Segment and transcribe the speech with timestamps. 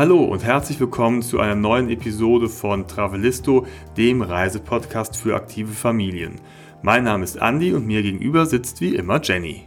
[0.00, 3.66] Hallo und herzlich willkommen zu einer neuen Episode von Travelisto,
[3.98, 6.40] dem Reisepodcast für aktive Familien.
[6.80, 9.66] Mein Name ist Andy und mir gegenüber sitzt wie immer Jenny.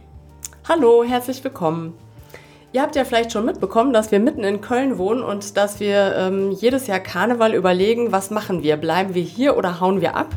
[0.68, 1.94] Hallo, herzlich willkommen.
[2.72, 6.16] Ihr habt ja vielleicht schon mitbekommen, dass wir mitten in Köln wohnen und dass wir
[6.16, 8.76] ähm, jedes Jahr Karneval überlegen, was machen wir?
[8.76, 10.36] Bleiben wir hier oder hauen wir ab?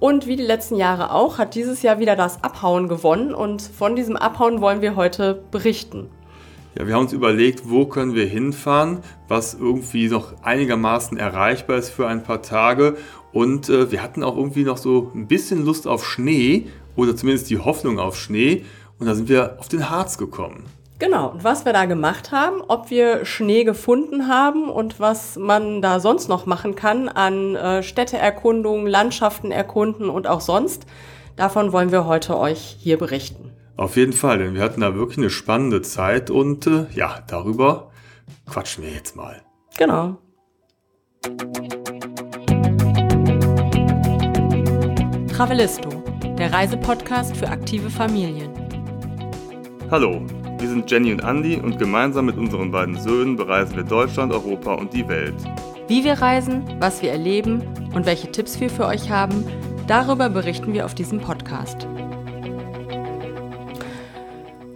[0.00, 3.94] Und wie die letzten Jahre auch, hat dieses Jahr wieder das Abhauen gewonnen und von
[3.94, 6.08] diesem Abhauen wollen wir heute berichten.
[6.78, 11.90] Ja, wir haben uns überlegt, wo können wir hinfahren, was irgendwie noch einigermaßen erreichbar ist
[11.90, 12.96] für ein paar Tage.
[13.32, 17.50] Und äh, wir hatten auch irgendwie noch so ein bisschen Lust auf Schnee oder zumindest
[17.50, 18.64] die Hoffnung auf Schnee.
[19.00, 20.66] Und da sind wir auf den Harz gekommen.
[21.00, 25.82] Genau, und was wir da gemacht haben, ob wir Schnee gefunden haben und was man
[25.82, 30.86] da sonst noch machen kann an äh, Städteerkundungen, Landschaften erkunden und auch sonst,
[31.34, 33.50] davon wollen wir heute euch hier berichten.
[33.78, 37.92] Auf jeden Fall, denn wir hatten da wirklich eine spannende Zeit und äh, ja, darüber
[38.50, 39.40] quatschen wir jetzt mal.
[39.78, 40.18] Genau.
[45.32, 45.90] Travelisto,
[46.36, 48.50] der Reisepodcast für aktive Familien.
[49.92, 50.22] Hallo,
[50.58, 54.74] wir sind Jenny und Andy und gemeinsam mit unseren beiden Söhnen bereisen wir Deutschland, Europa
[54.74, 55.36] und die Welt.
[55.86, 57.62] Wie wir reisen, was wir erleben
[57.94, 59.44] und welche Tipps wir für euch haben,
[59.86, 61.86] darüber berichten wir auf diesem Podcast.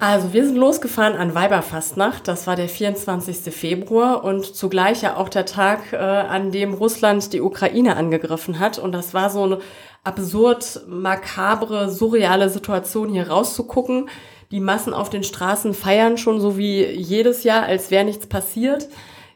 [0.03, 3.55] Also wir sind losgefahren an Weiberfastnacht, das war der 24.
[3.55, 8.81] Februar und zugleich ja auch der Tag, äh, an dem Russland die Ukraine angegriffen hat.
[8.81, 9.59] Und das war so eine
[10.03, 14.09] absurd, makabre, surreale Situation, hier rauszugucken.
[14.51, 18.89] Die Massen auf den Straßen feiern schon so wie jedes Jahr, als wäre nichts passiert.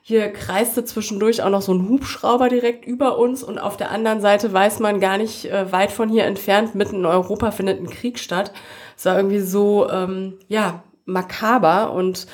[0.03, 4.21] Hier kreiste zwischendurch auch noch so ein Hubschrauber direkt über uns und auf der anderen
[4.21, 7.91] Seite weiß man gar nicht äh, weit von hier entfernt, mitten in Europa findet ein
[7.91, 8.53] Krieg statt.
[8.97, 12.27] Es war irgendwie so, ähm, ja, makaber und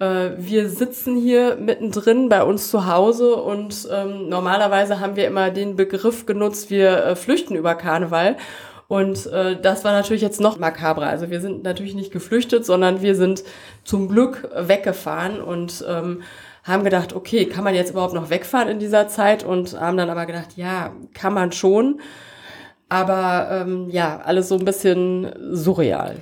[0.00, 5.50] äh, wir sitzen hier mittendrin bei uns zu Hause und ähm, normalerweise haben wir immer
[5.50, 8.36] den Begriff genutzt, wir äh, flüchten über Karneval.
[8.88, 11.06] Und äh, das war natürlich jetzt noch makabrer.
[11.06, 13.44] Also wir sind natürlich nicht geflüchtet, sondern wir sind
[13.84, 16.22] zum Glück weggefahren und ähm,
[16.64, 19.44] haben gedacht, okay, kann man jetzt überhaupt noch wegfahren in dieser Zeit?
[19.44, 22.00] Und haben dann aber gedacht, ja, kann man schon.
[22.90, 26.16] Aber ähm, ja, alles so ein bisschen surreal.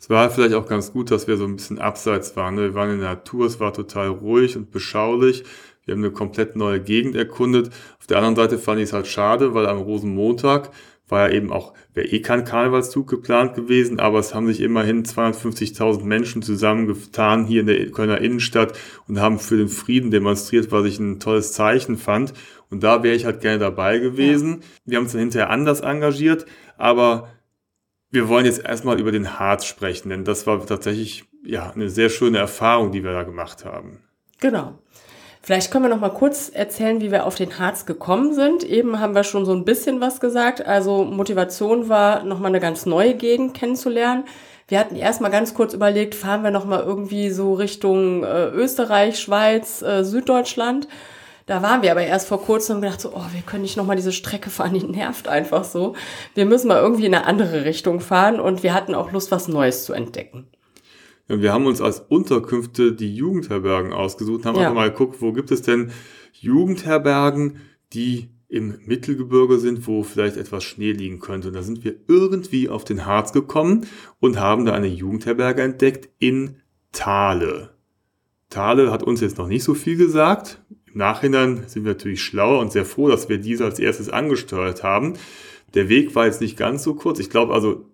[0.00, 2.56] Es war vielleicht auch ganz gut, dass wir so ein bisschen abseits waren.
[2.56, 2.62] Ne?
[2.62, 5.44] Wir waren in der Natur, es war total ruhig und beschaulich.
[5.84, 7.70] Wir haben eine komplett neue Gegend erkundet.
[7.98, 10.70] Auf der anderen Seite fand ich es halt schade, weil am Rosenmontag
[11.08, 15.04] war ja eben auch, wäre eh kein Karnevalszug geplant gewesen, aber es haben sich immerhin
[15.04, 18.72] 250.000 Menschen zusammengetan hier in der Kölner Innenstadt
[19.06, 22.32] und haben für den Frieden demonstriert, was ich ein tolles Zeichen fand.
[22.74, 24.60] Und da wäre ich halt gerne dabei gewesen.
[24.60, 24.66] Ja.
[24.84, 26.44] Wir haben uns dann hinterher anders engagiert,
[26.76, 27.28] aber
[28.10, 32.10] wir wollen jetzt erstmal über den Harz sprechen, denn das war tatsächlich ja eine sehr
[32.10, 34.00] schöne Erfahrung, die wir da gemacht haben.
[34.40, 34.78] Genau.
[35.40, 38.64] Vielleicht können wir noch mal kurz erzählen, wie wir auf den Harz gekommen sind.
[38.64, 40.66] Eben haben wir schon so ein bisschen was gesagt.
[40.66, 44.24] Also Motivation war, noch mal eine ganz neue Gegend kennenzulernen.
[44.68, 48.46] Wir hatten erst mal ganz kurz überlegt, fahren wir noch mal irgendwie so Richtung äh,
[48.48, 50.88] Österreich, Schweiz, äh, Süddeutschland.
[51.46, 53.84] Da waren wir aber erst vor kurzem und gedacht so, oh, wir können nicht noch
[53.84, 55.94] mal diese Strecke fahren, die nervt einfach so.
[56.34, 59.48] Wir müssen mal irgendwie in eine andere Richtung fahren und wir hatten auch Lust, was
[59.48, 60.46] Neues zu entdecken.
[61.28, 64.62] Ja, wir haben uns als Unterkünfte die Jugendherbergen ausgesucht, haben ja.
[64.62, 65.90] einfach mal geguckt, wo gibt es denn
[66.32, 67.60] Jugendherbergen,
[67.92, 71.48] die im Mittelgebirge sind, wo vielleicht etwas Schnee liegen könnte.
[71.48, 73.86] Und da sind wir irgendwie auf den Harz gekommen
[74.20, 76.56] und haben da eine Jugendherberge entdeckt in
[76.92, 77.70] Thale.
[78.50, 80.62] Thale hat uns jetzt noch nicht so viel gesagt.
[80.94, 85.14] Nachhinein sind wir natürlich schlauer und sehr froh, dass wir diese als erstes angesteuert haben.
[85.74, 87.18] Der Weg war jetzt nicht ganz so kurz.
[87.18, 87.84] Ich glaube also,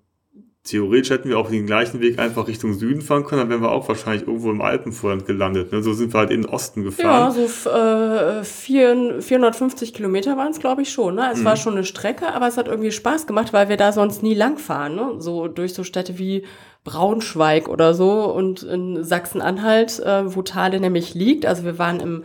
[0.65, 3.73] theoretisch hätten wir auch den gleichen Weg einfach Richtung Süden fahren können, dann wären wir
[3.73, 5.73] auch wahrscheinlich irgendwo im Alpenvorland gelandet.
[5.73, 5.83] Ne?
[5.83, 7.35] So sind wir halt in den Osten gefahren.
[7.35, 11.15] Ja, so äh, 450 Kilometer waren es, glaube ich, schon.
[11.15, 11.31] Ne?
[11.33, 11.45] Es mhm.
[11.47, 14.35] war schon eine Strecke, aber es hat irgendwie Spaß gemacht, weil wir da sonst nie
[14.35, 14.97] lang fahren.
[14.97, 15.15] Ne?
[15.19, 16.45] So durch so Städte wie
[16.85, 21.47] Braunschweig oder so und in Sachsen-Anhalt, äh, wo Thale nämlich liegt.
[21.47, 22.25] Also wir waren im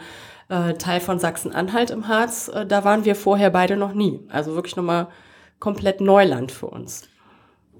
[0.49, 2.49] äh, Teil von Sachsen-Anhalt im Harz.
[2.53, 4.19] Äh, da waren wir vorher beide noch nie.
[4.29, 5.07] Also wirklich nochmal
[5.59, 7.07] komplett Neuland für uns.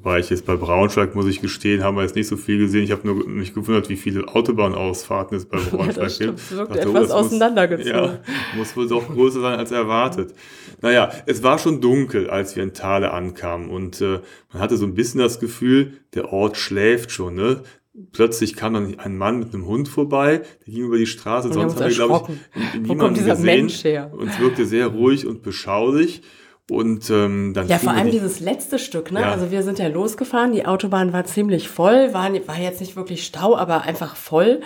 [0.01, 2.83] Weil ich jetzt bei Braunschweig, muss ich gestehen, haben wir jetzt nicht so viel gesehen.
[2.83, 6.39] Ich habe nur mich gewundert, wie viele Autobahnausfahrten es bei Braunschweig ja, das gibt.
[6.39, 8.01] Es wirkt dachte, etwas oh, auseinandergezogen.
[8.01, 10.35] Muss, ja, muss wohl doch größer sein als erwartet.
[10.81, 13.71] Naja, es war schon dunkel, als wir in Thale ankamen.
[13.71, 14.19] Und äh,
[14.53, 17.33] man hatte so ein bisschen das Gefühl, der Ort schläft schon.
[17.33, 17.63] Ne?
[18.11, 21.47] Plötzlich kam dann ein Mann mit einem Hund vorbei, der ging über die Straße.
[21.47, 23.45] Und Sonst haben wir, glaube ich, niemanden gesehen.
[23.45, 24.11] Mensch her?
[24.13, 26.21] Und es wirkte sehr ruhig und beschaulich.
[26.69, 29.21] Und ähm, dann ja, vor allem die, dieses letzte Stück, ne?
[29.21, 29.31] Ja.
[29.31, 33.23] Also wir sind ja losgefahren, die Autobahn war ziemlich voll, war, war jetzt nicht wirklich
[33.25, 34.61] Stau, aber einfach voll.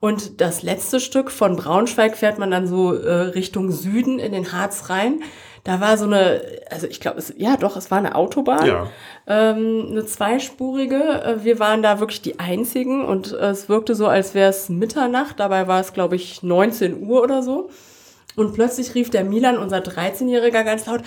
[0.00, 4.52] Und das letzte Stück von Braunschweig fährt man dann so äh, Richtung Süden in den
[4.52, 5.22] Harz rein.
[5.66, 6.40] Da war so eine,
[6.70, 8.86] also ich glaube, ja doch, es war eine Autobahn, ja.
[9.26, 10.94] ähm, eine zweispurige.
[10.94, 14.68] Äh, wir waren da wirklich die Einzigen und äh, es wirkte so, als wäre es
[14.68, 15.40] Mitternacht.
[15.40, 17.68] Dabei war es, glaube ich, 19 Uhr oder so.
[18.36, 21.00] Und plötzlich rief der Milan, unser 13-Jähriger, ganz laut,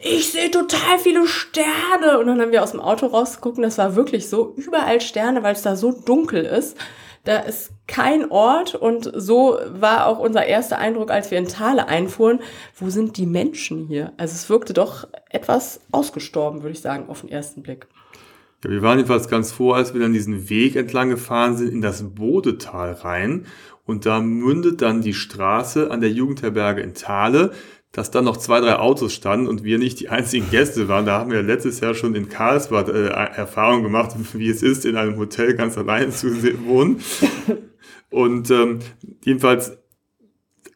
[0.00, 2.20] ich sehe total viele Sterne.
[2.20, 5.42] Und dann haben wir aus dem Auto rausgeguckt und das war wirklich so, überall Sterne,
[5.42, 6.76] weil es da so dunkel ist.
[7.24, 11.86] Da ist kein Ort und so war auch unser erster Eindruck, als wir in Thale
[11.86, 12.40] einfuhren.
[12.76, 14.12] Wo sind die Menschen hier?
[14.16, 17.86] Also es wirkte doch etwas ausgestorben, würde ich sagen, auf den ersten Blick.
[18.64, 21.82] Ja, wir waren jedenfalls ganz froh, als wir dann diesen Weg entlang gefahren sind in
[21.82, 23.46] das Bodetal rein.
[23.84, 27.52] Und da mündet dann die Straße an der Jugendherberge in Thale
[27.94, 31.06] dass da noch zwei, drei Autos standen und wir nicht die einzigen Gäste waren.
[31.06, 34.96] Da haben wir letztes Jahr schon in Karlsbad äh, Erfahrung gemacht, wie es ist, in
[34.96, 37.00] einem Hotel ganz allein zu wohnen.
[38.10, 38.80] Und ähm,
[39.24, 39.78] jedenfalls,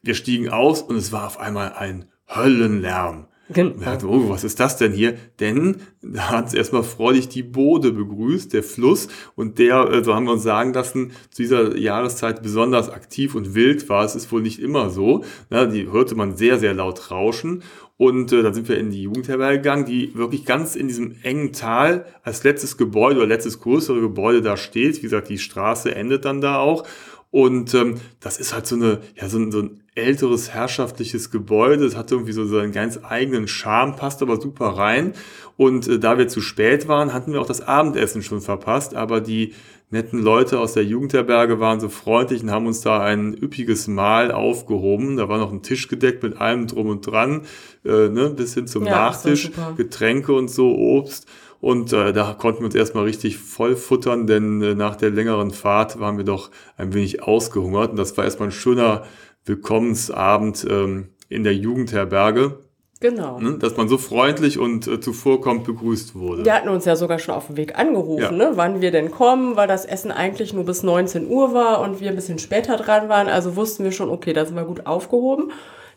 [0.01, 3.27] wir stiegen aus und es war auf einmal ein Höllenlärm.
[3.51, 3.71] Genau.
[3.71, 5.15] Und dachte, oh, was ist das denn hier?
[5.39, 10.13] Denn da hat es erstmal freudig die Bode begrüßt, der Fluss, und der, äh, so
[10.13, 14.05] haben wir uns sagen lassen, zu dieser Jahreszeit besonders aktiv und wild war.
[14.05, 15.23] Es ist wohl nicht immer so.
[15.49, 17.63] Na, die hörte man sehr, sehr laut rauschen.
[17.97, 21.51] Und äh, dann sind wir in die Jugendherberge gegangen, die wirklich ganz in diesem engen
[21.51, 24.97] Tal als letztes Gebäude oder letztes größere Gebäude da steht.
[24.97, 26.85] Wie gesagt, die Straße endet dann da auch.
[27.31, 31.85] Und ähm, das ist halt so eine, ja, so ein, so ein älteres herrschaftliches Gebäude.
[31.85, 35.13] Es hat irgendwie so seinen ganz eigenen Charme, passt aber super rein.
[35.55, 38.95] Und äh, da wir zu spät waren, hatten wir auch das Abendessen schon verpasst.
[38.95, 39.53] Aber die
[39.91, 44.31] netten Leute aus der Jugendherberge waren so freundlich und haben uns da ein üppiges Mahl
[44.31, 45.17] aufgehoben.
[45.17, 47.41] Da war noch ein Tisch gedeckt mit allem drum und dran,
[47.85, 51.27] äh, ne, bis hin zum ja, Nachtisch, Getränke und so, Obst.
[51.61, 55.51] Und äh, da konnten wir uns erstmal richtig voll futtern, denn äh, nach der längeren
[55.51, 57.91] Fahrt waren wir doch ein wenig ausgehungert.
[57.91, 59.03] Und das war erstmal ein schöner
[59.45, 62.59] Willkommensabend ähm, in der Jugendherberge.
[63.01, 63.39] Genau.
[63.39, 66.43] Ne, dass man so freundlich und äh, zuvorkommt begrüßt wurde.
[66.43, 68.31] Die hatten uns ja sogar schon auf dem Weg angerufen, ja.
[68.31, 72.01] ne, wann wir denn kommen, weil das Essen eigentlich nur bis 19 Uhr war und
[72.01, 73.29] wir ein bisschen später dran waren.
[73.29, 75.51] Also wussten wir schon, okay, da sind wir gut aufgehoben.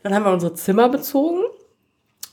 [0.04, 1.40] Dann haben wir unsere Zimmer bezogen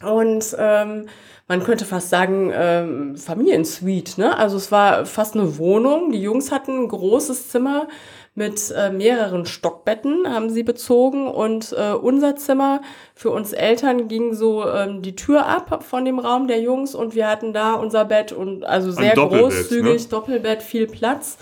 [0.04, 1.08] und ähm,
[1.50, 4.22] man könnte fast sagen, ähm, Familiensuite.
[4.22, 4.38] Ne?
[4.38, 6.12] Also es war fast eine Wohnung.
[6.12, 7.88] Die Jungs hatten ein großes Zimmer
[8.36, 11.28] mit äh, mehreren Stockbetten, haben sie bezogen.
[11.28, 12.82] Und äh, unser Zimmer
[13.16, 17.16] für uns Eltern ging so ähm, die Tür ab von dem Raum der Jungs und
[17.16, 20.10] wir hatten da unser Bett und also sehr großzügig, ne?
[20.10, 21.40] Doppelbett, viel Platz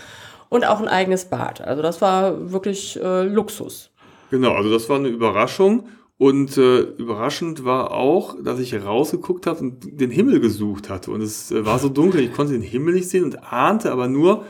[0.47, 1.59] und auch ein eigenes Bad.
[1.59, 3.91] Also das war wirklich äh, Luxus.
[4.31, 5.83] Genau, also das war eine Überraschung.
[6.17, 11.11] Und äh, überraschend war auch, dass ich rausgeguckt habe und den Himmel gesucht hatte.
[11.11, 14.07] Und es äh, war so dunkel, ich konnte den Himmel nicht sehen und ahnte aber
[14.07, 14.45] nur,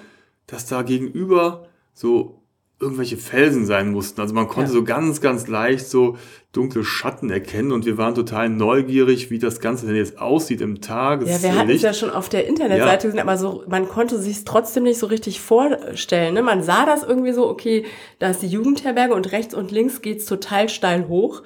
[0.46, 2.37] dass da gegenüber so
[2.80, 4.22] irgendwelche Felsen sein mussten.
[4.22, 4.78] Also man konnte ja.
[4.78, 6.18] so ganz, ganz leicht so
[6.52, 10.80] dunkle Schatten erkennen und wir waren total neugierig, wie das Ganze denn jetzt aussieht im
[10.80, 11.44] Tageslicht.
[11.44, 13.12] Ja, wir hatten es ja schon auf der Internetseite ja.
[13.12, 16.36] gesehen, aber so, man konnte sich trotzdem nicht so richtig vorstellen.
[16.36, 16.44] Ne?
[16.44, 17.86] Man sah das irgendwie so, okay,
[18.20, 21.42] da ist die Jugendherberge und rechts und links geht's total steil hoch.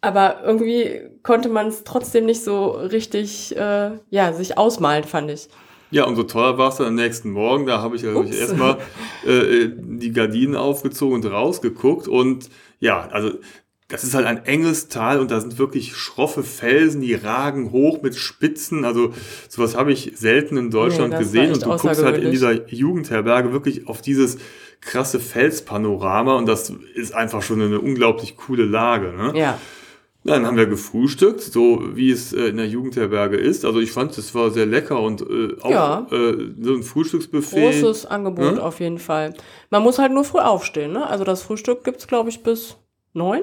[0.00, 5.48] Aber irgendwie konnte man es trotzdem nicht so richtig, äh, ja, sich ausmalen, fand ich.
[5.90, 7.66] Ja, umso toller war es dann am nächsten Morgen.
[7.66, 8.78] Da habe ich, hab ich erstmal
[9.26, 12.08] äh, die Gardinen aufgezogen und rausgeguckt.
[12.08, 12.50] Und
[12.80, 13.32] ja, also
[13.88, 18.02] das ist halt ein enges Tal und da sind wirklich schroffe Felsen, die ragen hoch
[18.02, 18.84] mit Spitzen.
[18.84, 19.12] Also
[19.48, 21.52] sowas habe ich selten in Deutschland nee, gesehen.
[21.52, 24.38] Und du guckst halt in dieser Jugendherberge wirklich auf dieses
[24.80, 29.12] krasse Felspanorama und das ist einfach schon eine unglaublich coole Lage.
[29.12, 29.32] Ne?
[29.38, 29.58] Ja.
[30.26, 33.64] Dann haben wir gefrühstückt, so wie es äh, in der Jugendherberge ist.
[33.64, 36.06] Also ich fand, es war sehr lecker und äh, auch ja.
[36.10, 37.56] äh, so ein Frühstücksbuffet.
[37.56, 38.58] Großes Angebot hm?
[38.58, 39.34] auf jeden Fall.
[39.70, 40.92] Man muss halt nur früh aufstehen.
[40.92, 41.06] Ne?
[41.06, 42.76] Also das Frühstück gibt's glaube ich, bis
[43.12, 43.42] neun.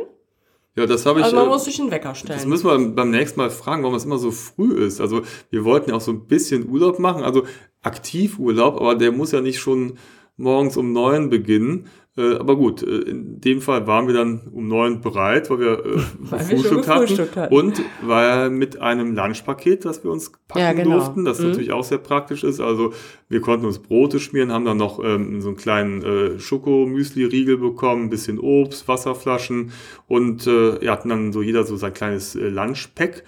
[0.75, 1.25] Ja, das habe ich.
[1.25, 2.39] Also man äh, muss sich einen Wecker stellen.
[2.39, 4.99] Das müssen wir beim nächsten Mal fragen, warum es immer so früh ist.
[4.99, 5.21] Also
[5.51, 7.43] wir wollten ja auch so ein bisschen Urlaub machen, also
[7.83, 9.97] Aktivurlaub, aber der muss ja nicht schon
[10.35, 11.87] morgens um neun beginnen.
[12.15, 15.85] Äh, aber gut, äh, in dem Fall waren wir dann um neun bereit, weil wir
[15.85, 17.35] äh, weil gefrühstückt, wir hatten.
[17.35, 17.55] hatten.
[17.55, 20.97] Und weil mit einem Lunchpaket, das wir uns packen ja, genau.
[20.97, 21.49] durften, das mhm.
[21.49, 22.59] natürlich auch sehr praktisch ist.
[22.59, 22.93] Also
[23.29, 28.03] wir konnten uns Brote schmieren, haben dann noch ähm, so einen kleinen äh, Schokomüsli-Riegel bekommen,
[28.03, 29.71] ein bisschen Obst, Wasserflaschen
[30.07, 33.23] und äh, hatten dann so jeder so sein kleines äh, Lunchpack.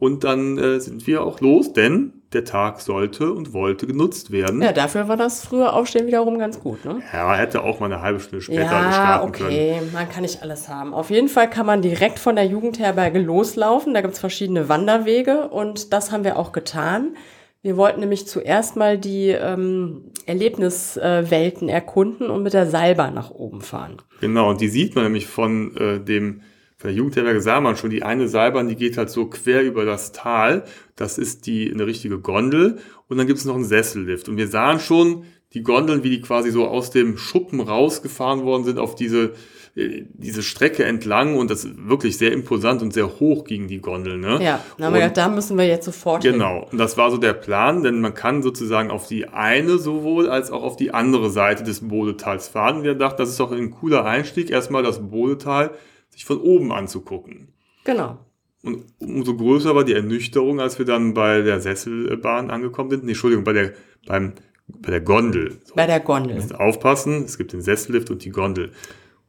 [0.00, 4.62] Und dann äh, sind wir auch los, denn der Tag sollte und wollte genutzt werden.
[4.62, 7.02] Ja, dafür war das frühe Aufstehen wiederum ganz gut, ne?
[7.12, 9.42] Ja, hätte auch mal eine halbe Stunde später ja, starten okay.
[9.42, 9.52] können.
[9.52, 10.94] okay, man kann nicht alles haben.
[10.94, 13.92] Auf jeden Fall kann man direkt von der Jugendherberge loslaufen.
[13.92, 17.16] Da gibt es verschiedene Wanderwege und das haben wir auch getan.
[17.60, 23.60] Wir wollten nämlich zuerst mal die ähm, Erlebniswelten erkunden und mit der Seilbahn nach oben
[23.60, 23.98] fahren.
[24.22, 26.40] Genau, und die sieht man nämlich von äh, dem
[26.80, 29.84] von der Jugendherberge sah man schon, die eine Seilbahn, die geht halt so quer über
[29.84, 30.64] das Tal.
[30.96, 32.78] Das ist die eine richtige Gondel.
[33.06, 34.30] Und dann gibt es noch einen Sessellift.
[34.30, 38.64] Und wir sahen schon die Gondeln, wie die quasi so aus dem Schuppen rausgefahren worden
[38.64, 39.34] sind auf diese
[39.76, 43.82] äh, diese Strecke entlang und das ist wirklich sehr imposant und sehr hoch gingen die
[43.82, 44.20] Gondeln.
[44.20, 44.42] Ne?
[44.42, 46.68] Ja, dann haben wir gedacht, da müssen wir jetzt sofort Genau, hin.
[46.72, 50.50] und das war so der Plan, denn man kann sozusagen auf die eine sowohl als
[50.50, 52.78] auch auf die andere Seite des Bodetals fahren.
[52.78, 55.70] Und wir dachten, das ist doch ein cooler Einstieg, erstmal das Bodetal
[56.10, 57.48] sich von oben anzugucken.
[57.84, 58.18] Genau.
[58.62, 63.04] Und umso größer war die Ernüchterung, als wir dann bei der Sesselbahn angekommen sind.
[63.04, 63.72] Nee, Entschuldigung, bei der,
[64.06, 64.34] beim,
[64.68, 65.58] bei der Gondel.
[65.64, 65.74] So.
[65.74, 66.54] Bei der Gondel.
[66.56, 68.72] Aufpassen, es gibt den Sessellift und die Gondel.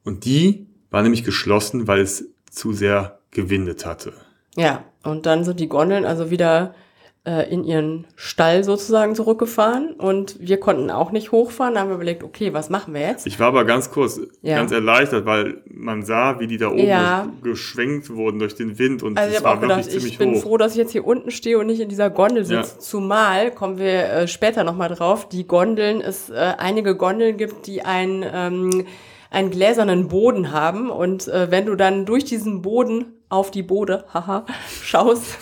[0.03, 4.13] Und die war nämlich geschlossen, weil es zu sehr gewindet hatte.
[4.57, 6.75] Ja, und dann sind die Gondeln also wieder
[7.23, 11.75] in ihren Stall sozusagen zurückgefahren und wir konnten auch nicht hochfahren.
[11.75, 13.27] Da haben wir überlegt, okay, was machen wir jetzt?
[13.27, 14.55] Ich war aber ganz kurz ja.
[14.55, 17.27] ganz erleichtert, weil man sah, wie die da oben ja.
[17.43, 20.41] geschwenkt wurden durch den Wind und also es war wirklich gedacht, ziemlich Ich bin hoch.
[20.41, 22.73] froh, dass ich jetzt hier unten stehe und nicht in dieser Gondel sitze.
[22.73, 22.79] Ja.
[22.79, 27.83] Zumal, kommen wir äh, später nochmal drauf, die Gondeln, es äh, einige Gondeln gibt, die
[27.83, 28.25] ein...
[28.33, 28.85] Ähm,
[29.33, 34.05] einen gläsernen Boden haben und äh, wenn du dann durch diesen Boden auf die Bode,
[34.13, 34.45] haha,
[34.83, 35.37] schaust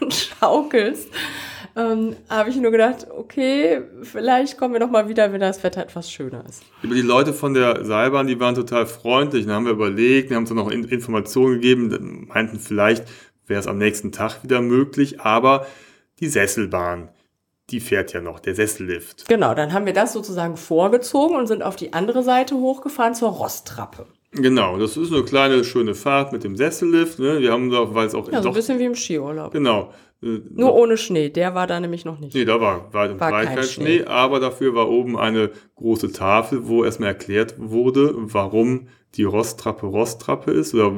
[0.00, 1.08] und schaukelst,
[1.76, 5.82] ähm, habe ich nur gedacht, okay, vielleicht kommen wir noch mal wieder, wenn das Wetter
[5.82, 6.62] etwas schöner ist.
[6.82, 10.34] Über die Leute von der Seilbahn, die waren total freundlich, dann haben wir überlegt, die
[10.34, 13.04] haben uns dann noch Informationen gegeben, meinten vielleicht
[13.46, 15.66] wäre es am nächsten Tag wieder möglich, aber
[16.18, 17.08] die Sesselbahn,
[17.70, 19.28] die fährt ja noch, der Sessellift.
[19.28, 23.30] Genau, dann haben wir das sozusagen vorgezogen und sind auf die andere Seite hochgefahren zur
[23.30, 24.06] Rosttrappe.
[24.32, 27.18] Genau, das ist eine kleine, schöne Fahrt mit dem Sessellift.
[27.18, 27.40] Ne?
[27.40, 28.30] Wir haben da, weil es auch.
[28.30, 29.52] Ja, so ein bisschen wie im Skiurlaub.
[29.52, 29.92] Genau.
[30.22, 32.34] Äh, Nur ohne Schnee, der war da nämlich noch nicht.
[32.34, 36.12] Nee, da war weit und breit kein Schnee, Schnee, aber dafür war oben eine große
[36.12, 40.92] Tafel, wo erstmal erklärt wurde, warum die Rosttrappe Rosttrappe ist oder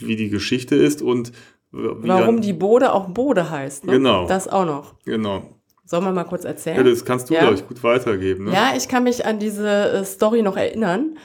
[0.00, 1.32] wie die Geschichte ist und
[1.72, 3.86] warum dann, die Bode auch Bode heißt.
[3.86, 3.92] Ne?
[3.94, 4.26] Genau.
[4.28, 4.94] Das auch noch.
[5.04, 5.42] Genau.
[5.84, 6.76] Sollen wir mal kurz erzählen?
[6.76, 7.40] Ja, das kannst du, ja.
[7.40, 8.44] glaube ich, gut weitergeben.
[8.44, 8.52] Ne?
[8.52, 11.16] Ja, ich kann mich an diese äh, Story noch erinnern.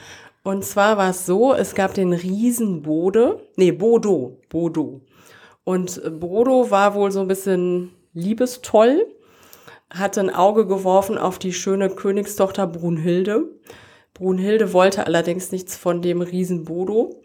[0.43, 5.01] Und zwar war es so, es gab den Riesen Bode, nee, Bodo, Bodo.
[5.63, 9.07] Und Bodo war wohl so ein bisschen liebestoll,
[9.89, 13.45] hatte ein Auge geworfen auf die schöne Königstochter Brunhilde.
[14.13, 17.21] Brunhilde wollte allerdings nichts von dem Riesen Bodo.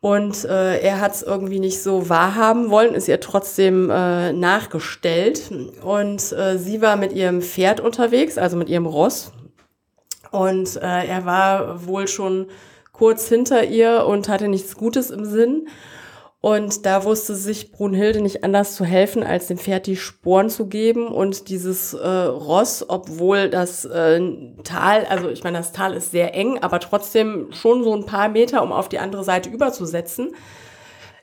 [0.00, 5.50] Und äh, er hat es irgendwie nicht so wahrhaben wollen, ist ihr trotzdem äh, nachgestellt.
[5.82, 9.32] Und äh, sie war mit ihrem Pferd unterwegs, also mit ihrem Ross.
[10.34, 12.48] Und äh, er war wohl schon
[12.92, 15.68] kurz hinter ihr und hatte nichts Gutes im Sinn.
[16.40, 20.66] Und da wusste sich Brunhilde nicht anders zu helfen, als dem Pferd die Sporen zu
[20.66, 24.20] geben und dieses äh, Ross, obwohl das äh,
[24.62, 28.28] Tal, also ich meine, das Tal ist sehr eng, aber trotzdem schon so ein paar
[28.28, 30.32] Meter, um auf die andere Seite überzusetzen.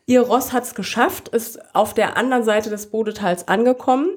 [0.08, 4.10] Ihr Ross hat es geschafft, ist auf der anderen Seite des Bodetals angekommen.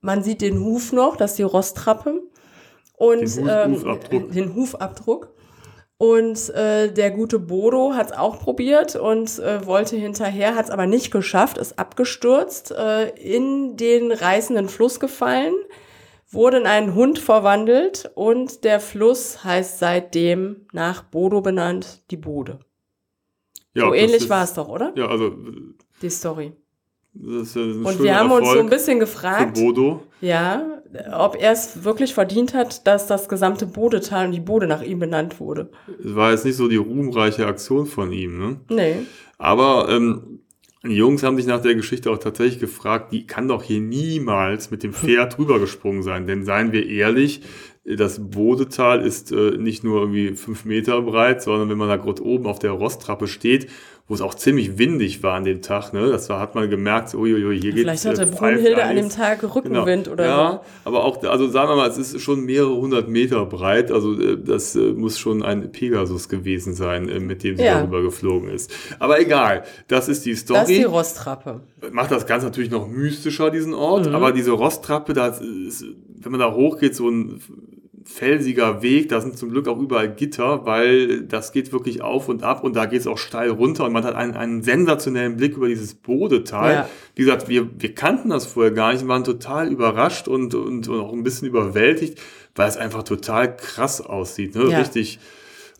[0.00, 2.22] Man sieht den Huf noch, das ist die Rosstrappe.
[3.00, 4.32] Und den, Huf, ähm, Hufabdruck.
[4.32, 5.34] den Hufabdruck.
[5.96, 10.70] Und äh, der gute Bodo hat es auch probiert und äh, wollte hinterher, hat es
[10.70, 15.54] aber nicht geschafft, ist abgestürzt, äh, in den reißenden Fluss gefallen,
[16.30, 22.60] wurde in einen Hund verwandelt und der Fluss heißt seitdem nach Bodo benannt die Bode.
[23.74, 24.92] Ja, so ähnlich war es doch, oder?
[24.94, 25.32] Ja, also
[26.02, 26.52] die Story.
[27.14, 30.02] Das ist ein und wir haben Erfolg uns so ein bisschen gefragt, Bodo.
[30.20, 30.79] ja,
[31.12, 34.98] ob er es wirklich verdient hat, dass das gesamte Bodetal und die Bode nach ihm
[34.98, 35.70] benannt wurde.
[36.04, 38.60] Es war jetzt nicht so die ruhmreiche Aktion von ihm, ne?
[38.68, 38.96] Nee.
[39.38, 40.40] Aber ähm,
[40.82, 44.70] die Jungs haben sich nach der Geschichte auch tatsächlich gefragt, die kann doch hier niemals
[44.70, 46.26] mit dem Pferd rübergesprungen sein.
[46.26, 47.42] Denn seien wir ehrlich,
[47.84, 52.24] das Bodetal ist äh, nicht nur irgendwie fünf Meter breit, sondern wenn man da gerade
[52.24, 53.68] oben auf der Rosttrappe steht
[54.10, 55.92] wo es auch ziemlich windig war an dem Tag.
[55.92, 56.10] Ne?
[56.10, 59.44] Das war, hat man gemerkt, uiuiui, hier geht Vielleicht hatte äh, Brunhilde an dem Tag
[59.54, 60.12] Rückenwind genau.
[60.12, 60.60] oder ja, so.
[60.84, 63.92] aber auch, also sagen wir mal, es ist schon mehrere hundert Meter breit.
[63.92, 67.78] Also äh, das äh, muss schon ein Pegasus gewesen sein, äh, mit dem sie ja.
[67.78, 68.72] darüber geflogen ist.
[68.98, 70.58] Aber egal, das ist die Story.
[70.58, 71.60] Das ist die Rosttrappe.
[71.92, 74.08] Macht das Ganze natürlich noch mystischer, diesen Ort.
[74.08, 74.14] Mhm.
[74.16, 75.84] Aber diese Rosttrappe, da ist,
[76.18, 77.40] wenn man da hochgeht, so ein
[78.04, 82.42] felsiger Weg, da sind zum Glück auch überall Gitter, weil das geht wirklich auf und
[82.42, 85.56] ab und da geht es auch steil runter und man hat einen, einen sensationellen Blick
[85.56, 86.72] über dieses Bodetal.
[86.72, 86.88] Ja.
[87.14, 91.00] Wie gesagt, wir, wir kannten das vorher gar nicht, waren total überrascht und, und, und
[91.00, 92.18] auch ein bisschen überwältigt,
[92.54, 94.54] weil es einfach total krass aussieht.
[94.54, 94.70] Ne?
[94.70, 94.78] Ja.
[94.78, 95.18] Richtig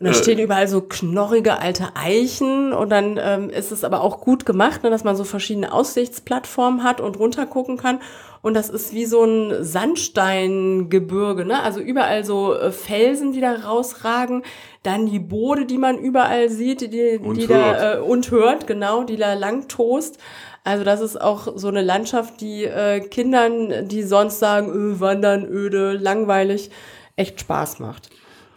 [0.00, 4.00] Und da äh, stehen überall so knorrige alte Eichen und dann ähm, ist es aber
[4.00, 8.00] auch gut gemacht, ne, dass man so verschiedene Aussichtsplattformen hat und runtergucken kann.
[8.40, 11.62] Und das ist wie so ein Sandsteingebirge, ne?
[11.62, 14.42] Also überall so äh, Felsen, die da rausragen.
[14.82, 19.16] Dann die Bode, die man überall sieht, die, die da äh, und hört, genau, die
[19.16, 20.18] da lang tost.
[20.64, 25.46] Also das ist auch so eine Landschaft, die äh, Kindern, die sonst sagen, öh, wandern,
[25.46, 26.70] öde, langweilig,
[27.16, 28.08] echt Spaß macht.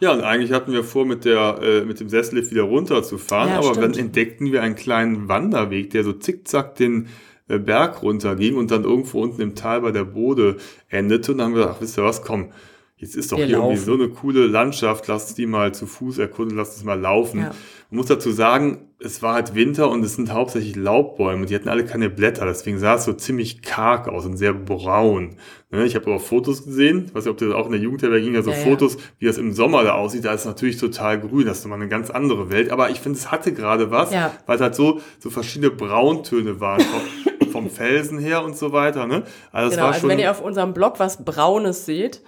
[0.04, 3.60] Ja, und eigentlich hatten wir vor, mit, der, äh, mit dem Sessellift wieder runterzufahren, ja,
[3.60, 3.84] aber stimmt.
[3.84, 7.08] dann entdeckten wir einen kleinen Wanderweg, der so zickzack den
[7.48, 10.58] äh, Berg runterging und dann irgendwo unten im Tal bei der Bode
[10.90, 11.32] endete.
[11.32, 12.52] Und dann haben wir gedacht, wisst ihr was, komm,
[12.98, 13.70] jetzt ist doch wir hier laufen.
[13.70, 17.40] irgendwie so eine coole Landschaft, lass die mal zu Fuß erkunden, lass uns mal laufen.
[17.40, 17.56] Ja.
[17.90, 21.46] Man muss dazu sagen, es war halt Winter und es sind hauptsächlich Laubbäume.
[21.46, 25.36] Die hatten alle keine Blätter, deswegen sah es so ziemlich karg aus und sehr braun.
[25.72, 28.24] Ne, ich habe aber Fotos gesehen, ich weiß nicht, ob das auch in der Jugendherberge
[28.24, 30.24] ging, ja so ja, Fotos, wie das im Sommer da aussieht.
[30.24, 32.72] Da ist es natürlich total grün, das ist nochmal eine ganz andere Welt.
[32.72, 34.32] Aber ich finde, es hatte gerade was, ja.
[34.46, 36.82] weil es halt so, so verschiedene Brauntöne waren.
[36.82, 37.02] Vom,
[37.52, 39.06] vom Felsen her und so weiter.
[39.06, 39.24] Ne?
[39.52, 42.22] Also, genau, also wenn ihr auf unserem Blog was Braunes seht,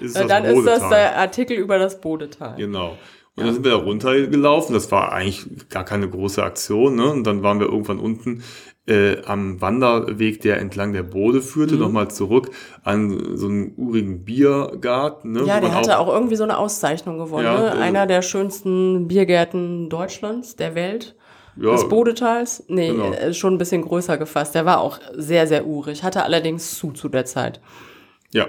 [0.00, 2.56] ist äh, dann ist das der Artikel über das Bodetal.
[2.56, 2.96] Genau.
[3.34, 4.74] Und dann sind wir da runtergelaufen.
[4.74, 6.96] Das war eigentlich gar keine große Aktion.
[6.96, 7.10] Ne?
[7.10, 8.42] Und dann waren wir irgendwann unten
[8.86, 11.80] äh, am Wanderweg, der entlang der Bode führte, mhm.
[11.80, 12.50] nochmal zurück
[12.82, 15.32] an so einen urigen Biergarten.
[15.32, 15.44] Ne?
[15.44, 17.44] Ja, der hatte auch, auch, irgendwie so eine Auszeichnung gewonnen.
[17.44, 17.80] Ja, ne?
[17.80, 21.16] Einer der schönsten Biergärten Deutschlands, der Welt.
[21.56, 22.64] Ja, des Bodetals?
[22.68, 23.12] Nee, genau.
[23.12, 24.54] Äh, schon ein bisschen größer gefasst.
[24.54, 26.02] Der war auch sehr, sehr urig.
[26.02, 27.60] Hatte allerdings zu zu der Zeit.
[28.30, 28.46] Ja,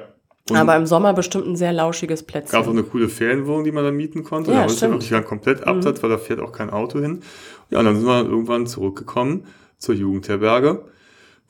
[0.50, 2.52] und aber im Sommer bestimmt ein sehr lauschiges Plätzchen.
[2.52, 4.52] Gab auch eine coole Ferienwohnung, die man da mieten konnte.
[4.52, 6.04] Ja, da ist ja wirklich dann komplett absatz, mhm.
[6.04, 7.22] weil da fährt auch kein Auto hin.
[7.70, 9.46] Ja, und dann sind wir irgendwann zurückgekommen
[9.78, 10.86] zur Jugendherberge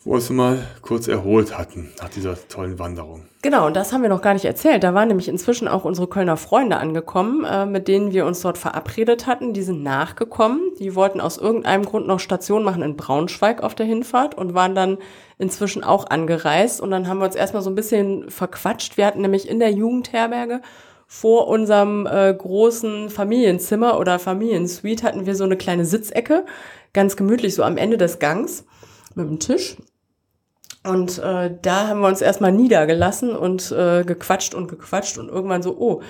[0.04, 3.26] wo wir uns mal kurz erholt hatten nach dieser tollen Wanderung.
[3.42, 4.84] Genau, und das haben wir noch gar nicht erzählt.
[4.84, 8.58] Da waren nämlich inzwischen auch unsere Kölner Freunde angekommen, äh, mit denen wir uns dort
[8.58, 9.54] verabredet hatten.
[9.54, 10.62] Die sind nachgekommen.
[10.80, 14.76] Die wollten aus irgendeinem Grund noch Station machen in Braunschweig auf der Hinfahrt und waren
[14.76, 14.98] dann
[15.38, 16.82] inzwischen auch angereist.
[16.82, 18.98] Und dann haben wir uns erstmal so ein bisschen verquatscht.
[18.98, 20.62] Wir hatten nämlich in der Jugendherberge
[21.08, 26.46] vor unserem äh, großen Familienzimmer oder Familiensuite hatten wir so eine kleine Sitzecke,
[26.92, 28.66] ganz gemütlich so am Ende des Gangs
[29.16, 29.78] mit dem Tisch.
[30.86, 35.64] Und äh, da haben wir uns erstmal niedergelassen und äh, gequatscht und gequatscht und irgendwann
[35.64, 36.02] so, oh,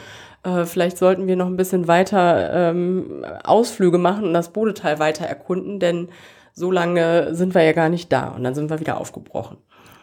[0.43, 5.25] äh, vielleicht sollten wir noch ein bisschen weiter ähm, Ausflüge machen und das Bodetal weiter
[5.25, 6.09] erkunden, denn
[6.53, 8.29] so lange sind wir ja gar nicht da.
[8.29, 9.57] Und dann sind wir wieder aufgebrochen.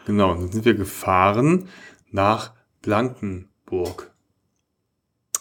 [0.05, 1.67] Genau, dann sind wir gefahren
[2.09, 4.11] nach Blankenburg.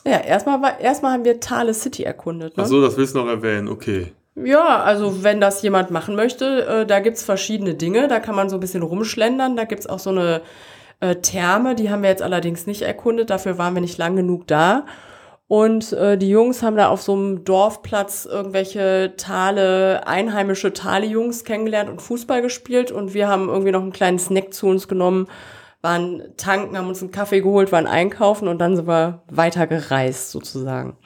[0.05, 2.57] Ja, erstmal, war, erstmal haben wir Thale City erkundet.
[2.57, 2.63] Ne?
[2.63, 4.13] Ach so, das willst du noch erwähnen, okay.
[4.45, 8.09] Ja, also wenn das jemand machen möchte, äh, da gibt's verschiedene Dinge.
[8.09, 9.57] Da kann man so ein bisschen rumschlendern.
[9.57, 10.43] Da gibt's auch so eine
[11.01, 13.31] äh, Therme, die haben wir jetzt allerdings nicht erkundet.
[13.31, 14.85] Dafür waren wir nicht lang genug da.
[15.49, 21.91] Und äh, die Jungs haben da auf so einem Dorfplatz irgendwelche Tale, einheimische Tale-Jungs kennengelernt
[21.91, 22.93] und Fußball gespielt.
[22.93, 25.27] Und wir haben irgendwie noch einen kleinen Snack zu uns genommen,
[25.83, 30.31] waren tanken, haben uns einen Kaffee geholt, waren einkaufen und dann sind wir weiter gereist
[30.31, 30.97] sozusagen.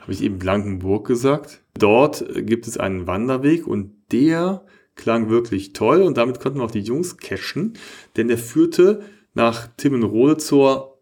[0.00, 1.60] Habe ich eben Blankenburg gesagt?
[1.80, 4.64] Dort gibt es einen Wanderweg und der
[4.96, 7.74] klang wirklich toll und damit konnten wir auch die Jungs cashen,
[8.16, 9.00] denn der führte
[9.34, 10.98] nach Timmenrode zur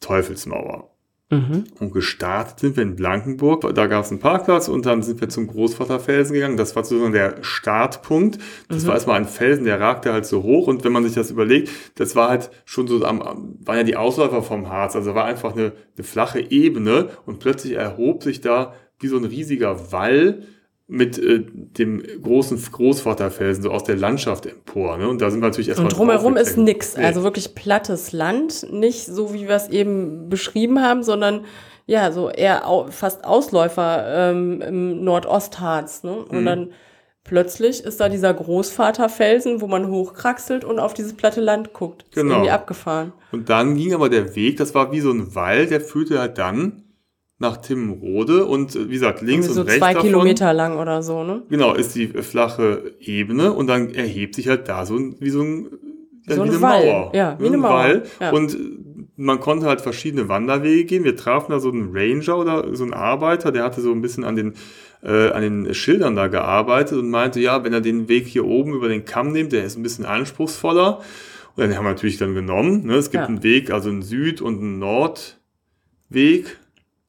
[0.00, 0.90] Teufelsmauer.
[1.32, 1.64] Mhm.
[1.78, 3.72] Und gestartet sind wir in Blankenburg.
[3.74, 6.56] Da gab es einen Parkplatz und dann sind wir zum Großvaterfelsen gegangen.
[6.56, 8.38] Das war sozusagen der Startpunkt.
[8.68, 8.88] Das mhm.
[8.88, 10.66] war erstmal ein Felsen, der ragte halt so hoch.
[10.66, 13.20] Und wenn man sich das überlegt, das war halt schon so am,
[13.64, 14.96] waren ja die Ausläufer vom Harz.
[14.96, 19.24] Also war einfach eine, eine flache Ebene und plötzlich erhob sich da wie so ein
[19.24, 20.42] riesiger Wall
[20.90, 24.98] mit äh, dem großen Großvaterfelsen so aus der Landschaft empor.
[24.98, 25.08] Ne?
[25.08, 25.88] Und da sind wir natürlich erstmal.
[25.88, 27.04] Und drumherum ist nix, nee.
[27.04, 31.44] also wirklich plattes Land, nicht so wie wir es eben beschrieben haben, sondern
[31.86, 36.02] ja, so eher au fast Ausläufer ähm, im Nordostharz.
[36.02, 36.12] Ne?
[36.12, 36.44] Und mhm.
[36.44, 36.72] dann
[37.22, 42.04] plötzlich ist da dieser Großvaterfelsen, wo man hochkraxelt und auf dieses platte Land guckt.
[42.12, 42.30] Genau.
[42.30, 43.12] Ist irgendwie abgefahren.
[43.30, 46.38] Und dann ging aber der Weg, das war wie so ein Wall, der führte halt
[46.38, 46.82] dann
[47.40, 51.02] nach Timrode und äh, wie gesagt, links so und rechts zwei davon, Kilometer lang oder
[51.02, 51.42] so, ne?
[51.48, 55.42] Genau, ist die flache Ebene und dann erhebt sich halt da so ein, wie so
[55.42, 55.68] ein
[56.28, 56.86] ja, so wie eine Wall.
[56.86, 57.12] Mauer.
[57.14, 57.72] Ja, wie eine Mauer.
[57.72, 58.02] Wall.
[58.20, 58.30] Ja.
[58.30, 58.56] Und
[59.16, 61.02] man konnte halt verschiedene Wanderwege gehen.
[61.04, 64.24] Wir trafen da so einen Ranger oder so einen Arbeiter, der hatte so ein bisschen
[64.24, 64.54] an den,
[65.02, 68.74] äh, an den Schildern da gearbeitet und meinte, ja, wenn er den Weg hier oben
[68.74, 71.00] über den Kamm nimmt, der ist ein bisschen anspruchsvoller.
[71.56, 72.84] Und dann haben wir natürlich dann genommen.
[72.86, 72.94] Ne?
[72.94, 73.28] Es gibt ja.
[73.28, 76.59] einen Weg, also einen Süd- und einen Nordweg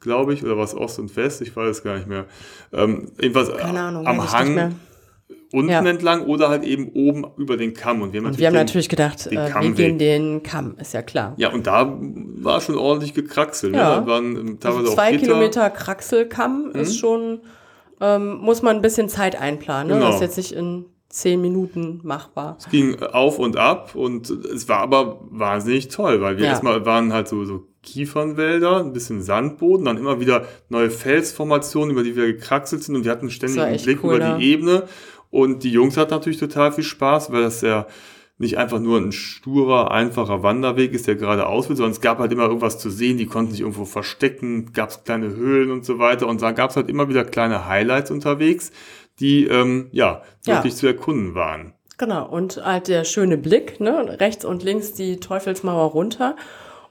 [0.02, 2.26] glaube ich, oder was Ost und West, ich weiß es gar nicht mehr.
[2.74, 4.76] Ähm, jedenfalls Keine Ahnung, am Hang
[5.54, 5.82] unten ja.
[5.82, 8.02] entlang oder halt eben oben über den Kamm.
[8.02, 10.76] Und wir haben und natürlich, wir haben den, natürlich gedacht, äh, wir gehen den Kamm,
[10.80, 11.34] ist ja klar.
[11.38, 13.74] Ja, und da war schon ordentlich gekraxelt.
[13.74, 13.80] Ne?
[13.80, 14.00] Ja.
[14.00, 14.02] Ne?
[14.02, 16.80] Da waren ähm, teilweise also zwei Kilometer Kraxelkamm mhm.
[16.80, 17.42] ist schon,
[18.00, 19.90] ähm, muss man ein bisschen Zeit einplanen.
[19.90, 19.94] Ne?
[19.96, 20.08] Genau.
[20.08, 22.56] Das ist jetzt nicht in zehn Minuten machbar.
[22.58, 26.52] Es ging auf und ab und es war aber wahnsinnig toll, weil wir ja.
[26.52, 32.04] erstmal waren halt so, so Kiefernwälder, ein bisschen Sandboden, dann immer wieder neue Felsformationen, über
[32.04, 34.38] die wir gekraxelt sind und wir hatten ständig einen Blick cool, über ja.
[34.38, 34.84] die Ebene
[35.30, 37.88] und die Jungs hatten natürlich total viel Spaß, weil das ja
[38.38, 42.32] nicht einfach nur ein sturer, einfacher Wanderweg ist, der geradeaus will, sondern es gab halt
[42.32, 46.00] immer irgendwas zu sehen, die konnten sich irgendwo verstecken, gab es kleine Höhlen und so
[46.00, 48.72] weiter und da gab es halt immer wieder kleine Highlights unterwegs,
[49.20, 50.80] die ähm, ja wirklich ja.
[50.80, 51.74] zu erkunden waren.
[51.98, 54.18] Genau, und halt der schöne Blick, ne?
[54.20, 56.36] rechts und links die Teufelsmauer runter.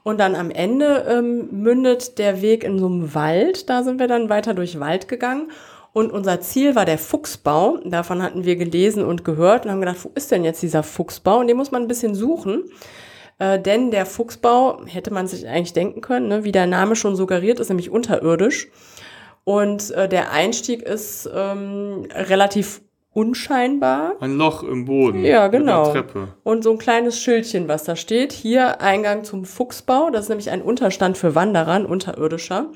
[0.03, 3.69] Und dann am Ende ähm, mündet der Weg in so einem Wald.
[3.69, 5.51] Da sind wir dann weiter durch Wald gegangen.
[5.93, 7.77] Und unser Ziel war der Fuchsbau.
[7.85, 11.39] Davon hatten wir gelesen und gehört und haben gedacht, wo ist denn jetzt dieser Fuchsbau?
[11.39, 12.63] Und den muss man ein bisschen suchen.
[13.39, 17.15] Äh, denn der Fuchsbau, hätte man sich eigentlich denken können, ne, wie der Name schon
[17.15, 18.69] suggeriert, ist nämlich unterirdisch.
[19.43, 22.81] Und äh, der Einstieg ist ähm, relativ
[23.13, 24.15] unscheinbar.
[24.19, 25.23] Ein Loch im Boden.
[25.25, 25.93] Ja, genau.
[26.43, 28.31] Und so ein kleines Schildchen, was da steht.
[28.31, 30.09] Hier Eingang zum Fuchsbau.
[30.09, 32.69] Das ist nämlich ein Unterstand für Wanderer, ein unterirdischer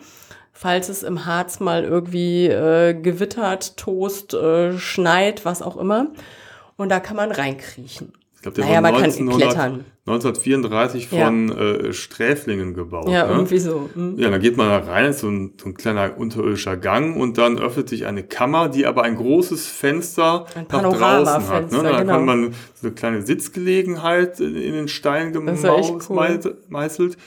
[0.55, 6.07] falls es im Harz mal irgendwie äh, gewittert, tost, äh, schneit, was auch immer.
[6.77, 8.13] Und da kann man reinkriechen.
[8.45, 11.55] Ich glaube, der naja, war 1900, 1934 von ja.
[11.55, 13.09] äh, Sträflingen gebaut.
[13.09, 13.33] Ja, ne?
[13.33, 13.89] irgendwie so.
[13.95, 14.19] Mhm.
[14.19, 17.57] Ja, dann geht man da rein, so ein, so ein kleiner unterirdischer Gang und dann
[17.57, 21.71] öffnet sich eine Kammer, die aber ein großes Fenster ein nach draußen hat.
[21.71, 21.81] Ne?
[21.81, 22.13] Da genau.
[22.13, 27.17] kann man so eine kleine Sitzgelegenheit in den Stein gemeißelt.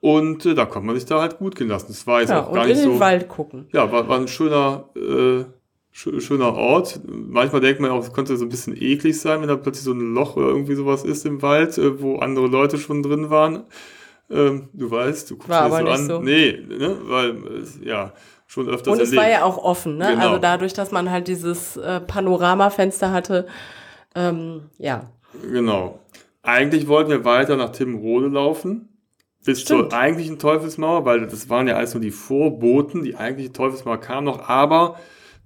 [0.00, 1.88] Und äh, da konnte man sich da halt gut gehen lassen.
[1.88, 2.84] Das war jetzt ja, auch gar nicht so.
[2.84, 3.66] in den Wald gucken.
[3.74, 5.44] Ja, war, war ein schöner, äh,
[5.92, 7.00] schöner Ort.
[7.06, 9.92] Manchmal denkt man auch, es könnte so ein bisschen eklig sein, wenn da plötzlich so
[9.92, 13.64] ein Loch oder irgendwie sowas ist im Wald, äh, wo andere Leute schon drin waren.
[14.30, 16.06] Ähm, du weißt, du guckst war aber so an.
[16.06, 16.20] So.
[16.20, 16.96] Nee, ne?
[17.04, 18.12] weil, äh, ja,
[18.46, 19.22] schon öfters Und es erlebt.
[19.22, 20.08] war ja auch offen, ne?
[20.12, 20.26] Genau.
[20.26, 23.46] Also dadurch, dass man halt dieses äh, Panoramafenster hatte,
[24.14, 25.10] ähm, ja.
[25.50, 26.00] Genau.
[26.42, 28.88] Eigentlich wollten wir weiter nach Timrode laufen
[29.44, 29.90] bis Stimmt.
[29.90, 34.24] zur eigentlichen Teufelsmauer, weil das waren ja alles nur die Vorboten, die eigentliche Teufelsmauer kam
[34.24, 34.96] noch, aber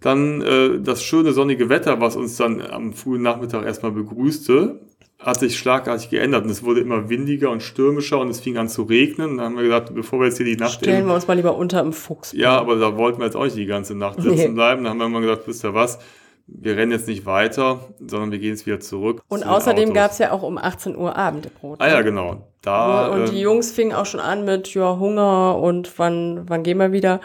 [0.00, 4.80] dann äh, das schöne sonnige Wetter, was uns dann am frühen Nachmittag erstmal begrüßte,
[5.18, 8.68] hat sich schlagartig geändert und es wurde immer windiger und stürmischer und es fing an
[8.68, 9.30] zu regnen.
[9.30, 11.35] Und dann haben wir gedacht, bevor wir jetzt hier die Nacht Stellen wir uns mal
[11.35, 12.32] lieber unter im Fuchs.
[12.32, 14.48] Ja, aber da wollten wir jetzt auch nicht die ganze Nacht sitzen nee.
[14.48, 14.85] bleiben.
[14.85, 15.98] Da haben wir immer gesagt, wisst ihr was,
[16.46, 19.22] wir rennen jetzt nicht weiter, sondern wir gehen jetzt wieder zurück.
[19.28, 21.80] Und zu außerdem gab es ja auch um 18 Uhr Abendbrot.
[21.80, 22.48] Ah ja, genau.
[22.62, 26.62] Da, und, die ähm, Jungs fingen auch schon an mit, ja, Hunger und wann, wann
[26.62, 27.20] gehen wir wieder?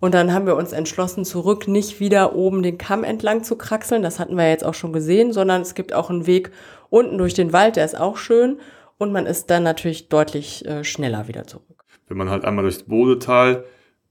[0.00, 4.02] Und dann haben wir uns entschlossen, zurück nicht wieder oben den Kamm entlang zu kraxeln.
[4.02, 6.50] Das hatten wir jetzt auch schon gesehen, sondern es gibt auch einen Weg
[6.88, 8.58] unten durch den Wald, der ist auch schön.
[8.98, 11.84] Und man ist dann natürlich deutlich äh, schneller wieder zurück.
[12.08, 13.64] Wenn man halt einmal durchs Bodetal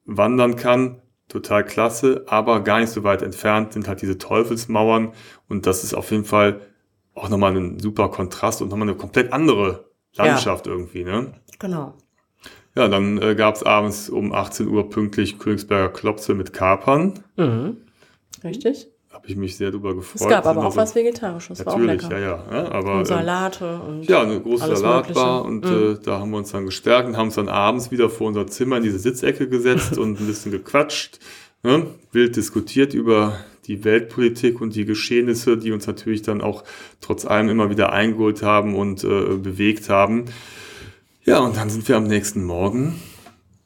[0.05, 5.13] wandern kann, total klasse, aber gar nicht so weit entfernt sind halt diese Teufelsmauern
[5.47, 6.61] und das ist auf jeden Fall
[7.13, 10.73] auch nochmal ein super Kontrast und nochmal eine komplett andere Landschaft ja.
[10.73, 11.33] irgendwie, ne?
[11.59, 11.93] Genau.
[12.79, 17.19] Ja, dann äh, gab es abends um 18 Uhr pünktlich Königsberger Klopse mit Kapern.
[17.35, 17.77] Mhm.
[18.43, 18.87] Richtig
[19.19, 20.21] habe ich mich sehr drüber gefreut.
[20.21, 22.19] Es gab aber auch so, was Vegetarisches, natürlich, war auch lecker.
[22.19, 22.63] ja, ja.
[22.63, 25.93] ja aber, und Salate und Ja, eine große Salatbar und mhm.
[25.93, 28.47] äh, da haben wir uns dann gestärkt und haben uns dann abends wieder vor unser
[28.47, 31.19] Zimmer in diese Sitzecke gesetzt und ein bisschen gequatscht,
[31.63, 31.87] ne?
[32.13, 36.63] wild diskutiert über die Weltpolitik und die Geschehnisse, die uns natürlich dann auch
[37.01, 40.25] trotz allem immer wieder eingeholt haben und äh, bewegt haben.
[41.29, 42.99] Ja, und dann sind wir am nächsten Morgen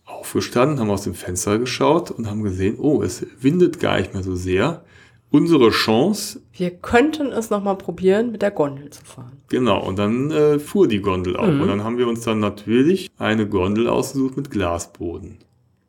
[0.04, 4.22] aufgestanden, haben aus dem Fenster geschaut und haben gesehen, oh, es windet gar nicht mehr
[4.22, 4.84] so sehr
[5.32, 6.42] unsere Chance.
[6.52, 9.42] Wir könnten es nochmal probieren, mit der Gondel zu fahren.
[9.48, 11.48] Genau, und dann äh, fuhr die Gondel auch.
[11.48, 11.62] Mhm.
[11.62, 15.38] Und dann haben wir uns dann natürlich eine Gondel ausgesucht mit Glasboden.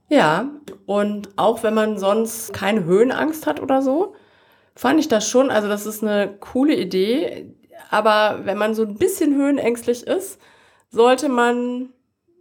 [0.08, 0.48] Ja,
[0.87, 4.14] und auch wenn man sonst keine Höhenangst hat oder so,
[4.76, 7.52] fand ich das schon, also das ist eine coole Idee.
[7.90, 10.38] Aber wenn man so ein bisschen höhenängstlich ist,
[10.94, 11.90] sollte man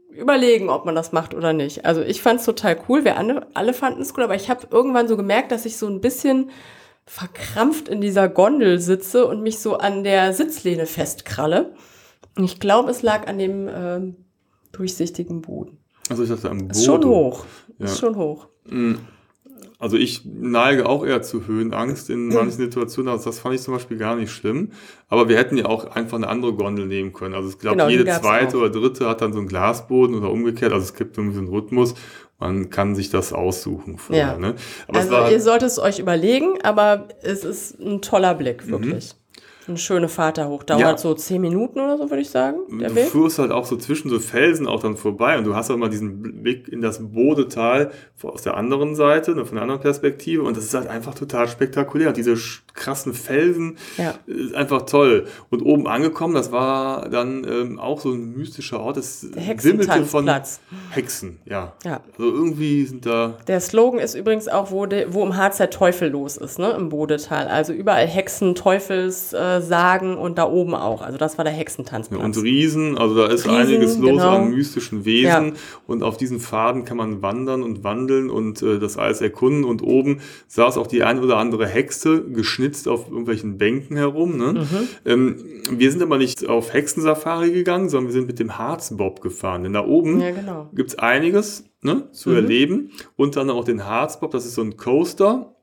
[0.09, 1.85] überlegen, ob man das macht oder nicht.
[1.85, 4.67] Also ich fand es total cool, wir alle, alle fanden es cool, aber ich habe
[4.69, 6.51] irgendwann so gemerkt, dass ich so ein bisschen
[7.05, 11.73] verkrampft in dieser Gondel sitze und mich so an der Sitzlehne festkralle.
[12.37, 14.13] Ich glaube, es lag an dem äh,
[14.71, 15.79] durchsichtigen Boden.
[16.09, 16.71] Also ich dachte am Boden.
[16.71, 17.45] Ist schon hoch.
[17.79, 17.85] Ja.
[17.85, 18.47] Ist schon hoch.
[18.65, 18.99] Mhm.
[19.83, 23.11] Also ich neige auch eher zu Höhenangst in manchen Situationen.
[23.11, 24.71] Also das fand ich zum Beispiel gar nicht schlimm.
[25.09, 27.35] Aber wir hätten ja auch einfach eine andere Gondel nehmen können.
[27.35, 30.71] Also ich glaube, genau, jede zweite oder dritte hat dann so einen Glasboden oder umgekehrt.
[30.71, 31.95] Also es gibt irgendwie so einen Rhythmus.
[32.39, 34.27] Man kann sich das aussuchen vorher.
[34.27, 34.37] Ja.
[34.37, 34.55] Ne?
[34.87, 39.13] Aber also ihr solltet es euch überlegen, aber es ist ein toller Blick, wirklich.
[39.13, 39.22] Mhm.
[39.67, 40.63] Eine schöne Fahrt da hoch.
[40.63, 40.97] Dauert ja.
[40.97, 42.57] so zehn Minuten oder so, würde ich sagen.
[42.79, 43.07] Der du Weg.
[43.07, 45.89] fuhrst halt auch so zwischen so Felsen auch dann vorbei und du hast halt mal
[45.89, 50.55] diesen Blick in das Bodetal aus der anderen Seite, ne, von der anderen Perspektive und
[50.55, 52.09] das ist halt einfach total spektakulär.
[52.09, 52.35] Und diese
[52.73, 54.15] krassen Felsen ja.
[54.25, 55.25] ist einfach toll.
[55.49, 58.97] Und oben angekommen, das war dann ähm, auch so ein mystischer Ort.
[58.97, 60.29] Das wimmelte von
[60.91, 61.73] Hexen, ja.
[61.83, 62.01] ja.
[62.17, 63.37] Also irgendwie sind da.
[63.47, 66.71] Der Slogan ist übrigens auch, wo, de, wo im Harz der Teufel los ist, ne?
[66.71, 67.47] Im Bodetal.
[67.47, 69.33] Also überall Hexen, Teufels.
[69.53, 71.01] Äh, sagen und da oben auch.
[71.01, 72.19] Also das war der Hexentanzplatz.
[72.19, 74.35] Ja, und Riesen, also da ist Riesen, einiges los genau.
[74.37, 75.53] an mystischen Wesen ja.
[75.87, 79.81] und auf diesen Pfaden kann man wandern und wandeln und äh, das alles erkunden und
[79.81, 84.37] oben saß auch die ein oder andere Hexe geschnitzt auf irgendwelchen Bänken herum.
[84.37, 84.53] Ne?
[84.53, 84.87] Mhm.
[85.05, 85.35] Ähm,
[85.71, 89.63] wir sind aber nicht auf Hexensafari gegangen, sondern wir sind mit dem Harzbob gefahren.
[89.63, 90.69] Denn da oben ja, genau.
[90.73, 92.35] gibt es einiges ne, zu mhm.
[92.35, 92.91] erleben.
[93.15, 95.55] Und dann auch den Harzbob, das ist so ein Coaster.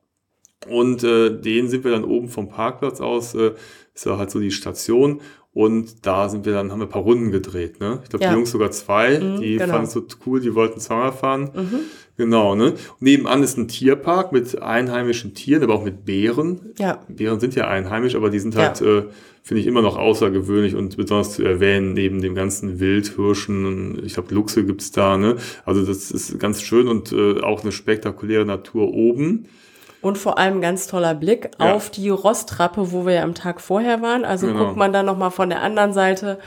[0.68, 3.53] Und äh, den sind wir dann oben vom Parkplatz aus, äh,
[3.94, 5.20] ist ja halt so die Station.
[5.53, 7.98] Und da sind wir dann, haben wir ein paar Runden gedreht, ne?
[8.05, 8.31] Ich glaube, ja.
[8.31, 9.72] die Jungs sogar zwei, mhm, die genau.
[9.72, 11.50] fanden es so cool, die wollten zweimal fahren.
[11.53, 11.81] Mhm.
[12.16, 12.72] Genau, ne?
[12.72, 16.74] Und nebenan ist ein Tierpark mit einheimischen Tieren, aber auch mit Bären.
[16.79, 17.00] Ja.
[17.09, 18.98] Bären sind ja einheimisch, aber die sind halt, ja.
[18.98, 19.05] äh,
[19.42, 24.05] finde ich, immer noch außergewöhnlich und besonders zu erwähnen, neben dem ganzen Wildhirschen.
[24.05, 25.37] Ich glaube, Luchse gibt's da, ne?
[25.64, 29.46] Also das ist ganz schön und äh, auch eine spektakuläre Natur oben.
[30.02, 31.74] Und vor allem ganz toller Blick ja.
[31.74, 34.24] auf die Rostrappe, wo wir ja am Tag vorher waren.
[34.24, 34.64] Also genau.
[34.64, 36.38] guckt man dann nochmal von der anderen Seite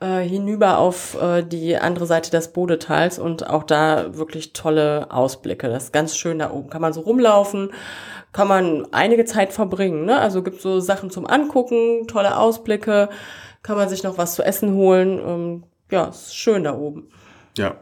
[0.00, 5.68] äh, hinüber auf äh, die andere Seite des Bodetals und auch da wirklich tolle Ausblicke.
[5.68, 6.70] Das ist ganz schön da oben.
[6.70, 7.70] Kann man so rumlaufen,
[8.32, 10.04] kann man einige Zeit verbringen.
[10.04, 10.18] Ne?
[10.18, 13.08] Also gibt so Sachen zum Angucken, tolle Ausblicke,
[13.62, 15.18] kann man sich noch was zu essen holen.
[15.18, 17.08] Ähm, ja, ist schön da oben.
[17.56, 17.76] Ja,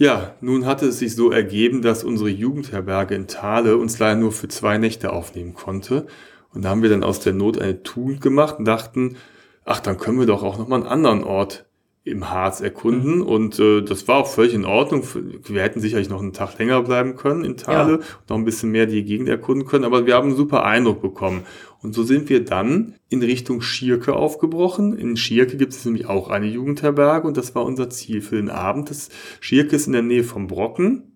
[0.00, 4.32] ja, nun hatte es sich so ergeben, dass unsere Jugendherberge in Thale uns leider nur
[4.32, 6.06] für zwei Nächte aufnehmen konnte.
[6.54, 9.18] Und da haben wir dann aus der Not eine Tugend gemacht und dachten,
[9.66, 11.66] ach, dann können wir doch auch nochmal einen anderen Ort
[12.02, 13.22] im Harz erkunden mhm.
[13.22, 15.04] und äh, das war auch völlig in Ordnung.
[15.44, 17.98] Wir hätten sicherlich noch einen Tag länger bleiben können in Thale, ja.
[18.28, 21.42] noch ein bisschen mehr die Gegend erkunden können, aber wir haben einen super Eindruck bekommen.
[21.82, 24.96] Und so sind wir dann in Richtung Schierke aufgebrochen.
[24.96, 28.50] In Schierke gibt es nämlich auch eine Jugendherberge und das war unser Ziel für den
[28.50, 28.90] Abend.
[28.90, 29.10] Das
[29.40, 31.10] Schierke ist in der Nähe vom Brocken,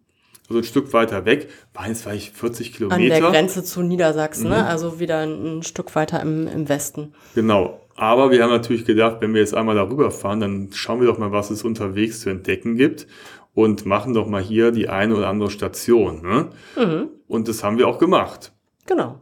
[0.49, 3.15] also ein Stück weiter weg, war jetzt vielleicht 40 Kilometer.
[3.15, 4.57] An der Grenze zu Niedersachsen, ne?
[4.57, 4.63] mhm.
[4.63, 4.67] ne?
[4.67, 7.15] also wieder ein, ein Stück weiter im, im Westen.
[7.35, 7.81] Genau.
[7.97, 11.19] Aber wir haben natürlich gedacht, wenn wir jetzt einmal darüber fahren, dann schauen wir doch
[11.19, 13.07] mal, was es unterwegs zu entdecken gibt
[13.55, 16.23] und machen doch mal hier die eine oder andere Station.
[16.23, 16.49] Ne?
[16.77, 17.09] Mhm.
[17.29, 18.53] Und das haben wir auch gemacht.
[18.87, 19.21] Genau.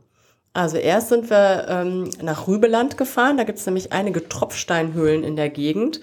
[0.54, 3.36] Also erst sind wir ähm, nach Rübeland gefahren.
[3.36, 6.00] Da gibt es nämlich einige Tropfsteinhöhlen in der Gegend.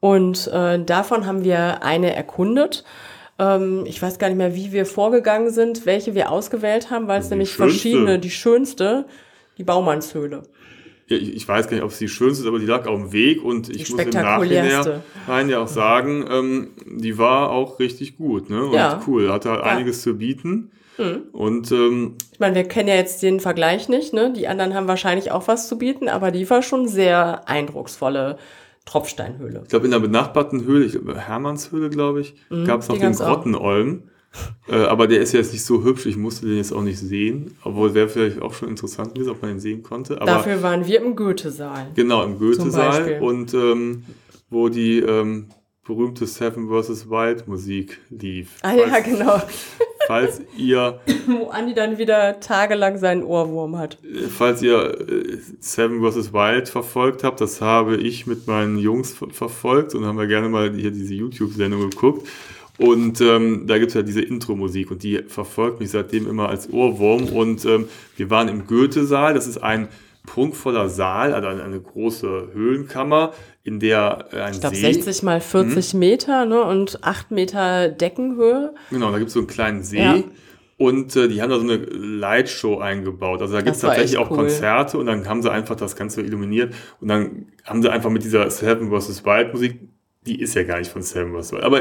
[0.00, 2.84] Und äh, davon haben wir eine erkundet.
[3.38, 7.20] Ähm, ich weiß gar nicht mehr, wie wir vorgegangen sind, welche wir ausgewählt haben, weil
[7.20, 7.72] es nämlich schönste.
[7.72, 9.06] verschiedene, die schönste,
[9.56, 10.42] die Baumannshöhle
[11.08, 13.42] ich weiß gar nicht, ob es die schönste ist, aber die lag auf dem Weg
[13.42, 18.64] und ich muss im Nachhinein ja auch sagen, ähm, die war auch richtig gut ne?
[18.64, 19.00] und ja.
[19.06, 19.66] cool, hatte halt ja.
[19.66, 20.70] einiges zu bieten.
[20.98, 21.22] Mhm.
[21.32, 24.32] Und ähm, ich meine, wir kennen ja jetzt den Vergleich nicht, ne?
[24.32, 28.36] Die anderen haben wahrscheinlich auch was zu bieten, aber die war schon sehr eindrucksvolle
[28.84, 29.60] Tropfsteinhöhle.
[29.62, 32.98] Ich glaube, in der benachbarten Höhle, ich glaube, Hermannshöhle, glaube ich, mhm, gab es noch
[32.98, 34.02] den Grottenolm.
[34.68, 37.56] Äh, aber der ist jetzt nicht so hübsch, ich musste den jetzt auch nicht sehen.
[37.64, 40.16] Obwohl wäre vielleicht auch schon interessant gewesen, ob man den sehen konnte.
[40.20, 41.92] Aber Dafür waren wir im Goethe-Saal.
[41.94, 43.20] Genau, im Goethe-Saal.
[43.20, 44.04] Und ähm,
[44.50, 45.46] wo die ähm,
[45.88, 47.08] berühmte Seven vs.
[47.08, 48.56] Wild Musik lief.
[48.62, 49.42] Ah falls, ja, genau.
[50.06, 51.00] Falls ihr...
[51.26, 53.98] wo Andi dann wieder tagelang seinen Ohrwurm hat.
[54.28, 56.32] Falls ihr äh, Seven vs.
[56.32, 60.72] Wild verfolgt habt, das habe ich mit meinen Jungs verfolgt und haben wir gerne mal
[60.74, 62.28] hier diese YouTube-Sendung geguckt.
[62.78, 66.72] Und ähm, da gibt es ja diese Intro-Musik und die verfolgt mich seitdem immer als
[66.72, 67.24] Ohrwurm.
[67.24, 69.88] Und ähm, wir waren im Goethe-Saal, das ist ein
[70.24, 73.32] prunkvoller Saal, also eine, große Höhlenkammer,
[73.64, 74.86] in der ein ich glaub, See...
[74.90, 75.98] Ich glaube 60 mal 40 hm.
[75.98, 78.74] Meter ne, und 8 Meter Deckenhöhe.
[78.90, 79.98] Genau, da gibt es so einen kleinen See.
[79.98, 80.22] Ja.
[80.76, 83.42] Und äh, die haben da so eine Lightshow eingebaut.
[83.42, 84.36] Also da gibt es tatsächlich auch cool.
[84.36, 88.22] Konzerte und dann haben sie einfach das Ganze illuminiert und dann haben sie einfach mit
[88.22, 89.24] dieser Seven vs.
[89.24, 89.80] Wild Musik
[90.26, 91.62] die ist ja gar nicht von Sam Roswell.
[91.62, 91.80] Aber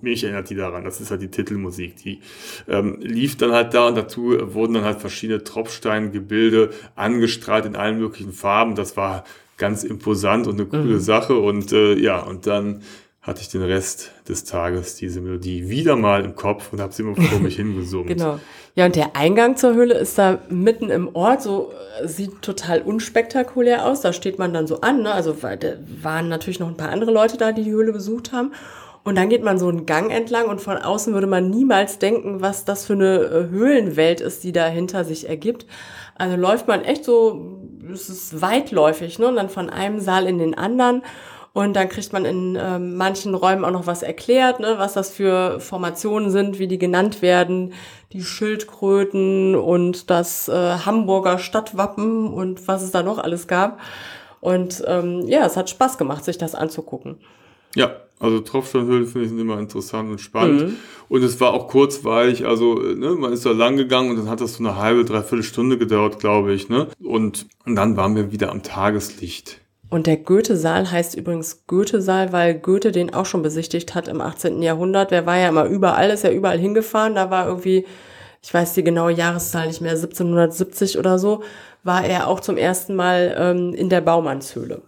[0.00, 0.84] mich erinnert die daran.
[0.84, 1.96] Das ist halt die Titelmusik.
[1.96, 2.20] Die
[2.68, 7.98] ähm, lief dann halt da und dazu wurden dann halt verschiedene Tropfsteingebilde angestrahlt in allen
[7.98, 8.74] möglichen Farben.
[8.74, 9.24] Das war
[9.56, 11.00] ganz imposant und eine coole mhm.
[11.00, 11.36] Sache.
[11.36, 12.82] Und äh, ja, und dann
[13.26, 17.02] hatte ich den Rest des Tages diese Melodie wieder mal im Kopf und habe sie
[17.02, 18.06] immer vor mich hingesummt.
[18.06, 18.38] Genau.
[18.76, 22.82] Ja, und der Eingang zur Höhle ist da mitten im Ort, so äh, sieht total
[22.82, 24.00] unspektakulär aus.
[24.00, 25.12] Da steht man dann so an, ne?
[25.12, 25.58] Also da
[26.02, 28.52] waren natürlich noch ein paar andere Leute da, die die Höhle besucht haben.
[29.02, 32.42] Und dann geht man so einen Gang entlang und von außen würde man niemals denken,
[32.42, 35.66] was das für eine äh, Höhlenwelt ist, die da hinter sich ergibt.
[36.16, 37.58] Also läuft man echt so,
[37.92, 39.26] es ist weitläufig, ne?
[39.26, 41.02] Und dann von einem Saal in den anderen.
[41.56, 45.10] Und dann kriegt man in äh, manchen Räumen auch noch was erklärt, ne, was das
[45.10, 47.72] für Formationen sind, wie die genannt werden,
[48.12, 53.80] die Schildkröten und das äh, Hamburger Stadtwappen und was es da noch alles gab.
[54.42, 57.16] Und ähm, ja, es hat Spaß gemacht, sich das anzugucken.
[57.74, 57.90] Ja,
[58.20, 60.60] also Tropfsteinhöhlen finde ich sind immer interessant und spannend.
[60.60, 60.76] Mhm.
[61.08, 64.42] Und es war auch kurzweilig, also ne, man ist da lang gegangen und dann hat
[64.42, 66.68] das so eine halbe, dreiviertel Stunde gedauert, glaube ich.
[66.68, 66.88] Ne?
[67.02, 69.62] Und, und dann waren wir wieder am Tageslicht.
[69.88, 74.60] Und der Goethe-Saal heißt übrigens Goethe-Saal, weil Goethe den auch schon besichtigt hat im 18.
[74.62, 75.12] Jahrhundert.
[75.12, 77.14] Der war ja immer überall, ist ja überall hingefahren.
[77.14, 77.86] Da war irgendwie,
[78.42, 81.42] ich weiß die genaue Jahreszahl nicht mehr, 1770 oder so,
[81.84, 84.82] war er auch zum ersten Mal ähm, in der Baumannshöhle.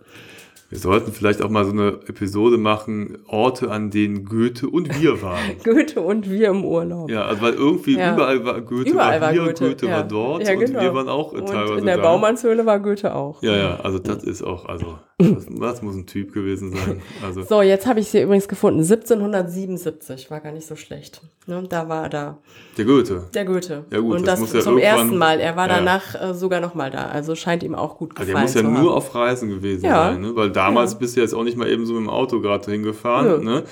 [0.70, 5.22] Wir sollten vielleicht auch mal so eine Episode machen, Orte, an denen Goethe und wir
[5.22, 5.57] waren.
[5.64, 7.11] Goethe und wir im Urlaub.
[7.11, 8.12] Ja, also weil irgendwie ja.
[8.12, 9.92] überall war Goethe überall war hier, Goethe, Goethe ja.
[9.92, 10.78] war dort ja, genau.
[10.78, 12.02] und wir waren auch und teilweise in der da.
[12.02, 13.42] Baumannshöhle war Goethe auch.
[13.42, 17.02] Ja, ja, also das ist auch, also das, das muss ein Typ gewesen sein.
[17.24, 17.42] Also.
[17.42, 18.81] So, jetzt habe ich sie übrigens gefunden.
[18.81, 21.20] 1777, war gar nicht so schlecht.
[21.46, 22.38] Ne, da war er da.
[22.76, 23.26] Der Goethe.
[23.35, 23.85] Der Goethe.
[23.90, 25.40] Ja gut, und das, das, zum ersten Mal.
[25.40, 25.76] Er war Ja.
[25.76, 27.07] danach äh, sogar noch mal da.
[27.07, 30.12] Also scheint ihm auch gut Also gefallen der muss ja nur auf Reisen gewesen Ja.
[30.12, 30.37] sein, ne?
[30.37, 30.98] weil damals Ja.
[30.98, 33.44] bist du jetzt auch nicht mal eben so mit dem Auto gerade hingefahren.
[33.44, 33.64] Ne?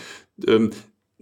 [0.48, 0.70] Ähm,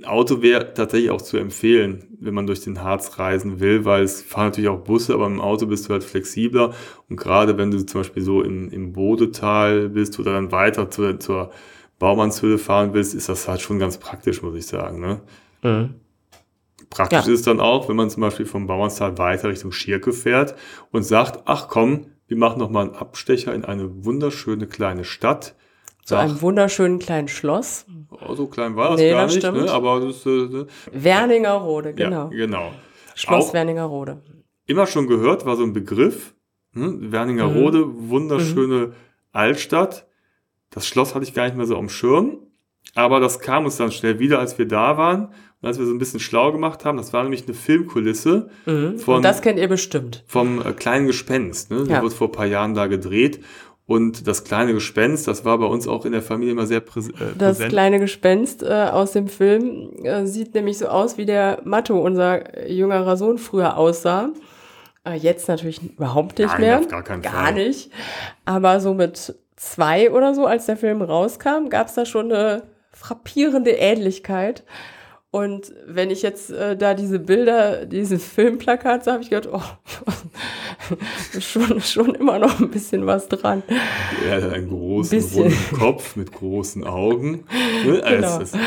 [0.02, 4.22] Auto wäre tatsächlich auch zu empfehlen, wenn man durch den Harz reisen will, weil es
[4.22, 6.74] fahren natürlich auch Busse, aber im Auto bist du halt flexibler.
[7.09, 11.20] Und gerade wenn du zum Beispiel so in, im Bodetal bist oder dann weiter zur,
[11.20, 11.50] zur
[12.00, 14.98] Baumannshöhle fahren willst, ist das halt schon ganz praktisch, muss ich sagen.
[15.00, 15.20] Ne?
[15.62, 15.94] Mhm.
[16.90, 17.33] Praktisch Ja.
[17.33, 20.57] ist es dann auch, wenn man zum Beispiel vom Bauernstal weiter Richtung Schirke fährt
[20.90, 25.54] und sagt, ach komm, wir machen noch mal einen Abstecher in eine wunderschöne kleine Stadt.
[26.05, 27.87] Zu einem wunderschönen kleinen Schloss.
[28.11, 29.71] Oh, so klein war das Nee, gar das nicht, ne?
[29.71, 32.31] aber das äh, Werningerode, genau.
[32.31, 32.73] Ja, genau.
[33.14, 34.21] Schloss Auch Werningerode.
[34.67, 36.35] immer schon gehört, war so ein Begriff.
[36.73, 36.95] Ne?
[37.12, 38.93] Werningerode, wunderschöne
[39.33, 40.07] Altstadt.
[40.71, 42.38] Das Schloss hatte ich gar nicht mehr so am Schirm.
[42.95, 45.29] Aber das kam uns dann schnell wieder, als wir da waren.
[45.61, 48.99] Und als wir so ein bisschen schlau gemacht haben, das war nämlich eine Filmkulisse Mhm.
[48.99, 50.23] Von- Und das kennt ihr bestimmt.
[50.27, 51.71] vom äh, kleinen Gespenst.
[51.71, 51.85] Ne?
[51.85, 52.03] Der Ja.
[52.03, 53.43] wurde vor ein paar Jahren da gedreht.
[53.87, 57.09] Und das kleine Gespenst, das war bei uns auch in der Familie immer sehr präs
[57.11, 57.68] äh, Das präsent.
[57.70, 62.66] kleine Gespenst äh, aus dem Film äh, sieht nämlich so aus, wie der Matto, unser
[62.66, 64.31] jüngerer Sohn, früher aussah.
[65.07, 66.79] Äh, jetzt natürlich überhaupt nicht Nein, mehr.
[66.79, 67.55] auf gar keinen Gar Fall.
[67.55, 67.90] nicht.
[68.47, 72.62] Aber so mit zwei oder so, als der Film rauskam, gab es da schon eine
[72.90, 74.64] frappierende Ähnlichkeit.
[75.35, 79.61] Und wenn ich jetzt äh, da diese Bilder, dieses Filmplakat sah, habe ich gedacht, oh,
[81.40, 83.64] schon, schon immer noch ein bisschen was dran.
[84.29, 85.42] Er hat einen großen, Bisschen.
[85.42, 87.44] runden Kopf mit großen Augen.
[87.85, 88.01] Ne?
[88.14, 88.40] Genau.
[88.40, 88.59] Es ist,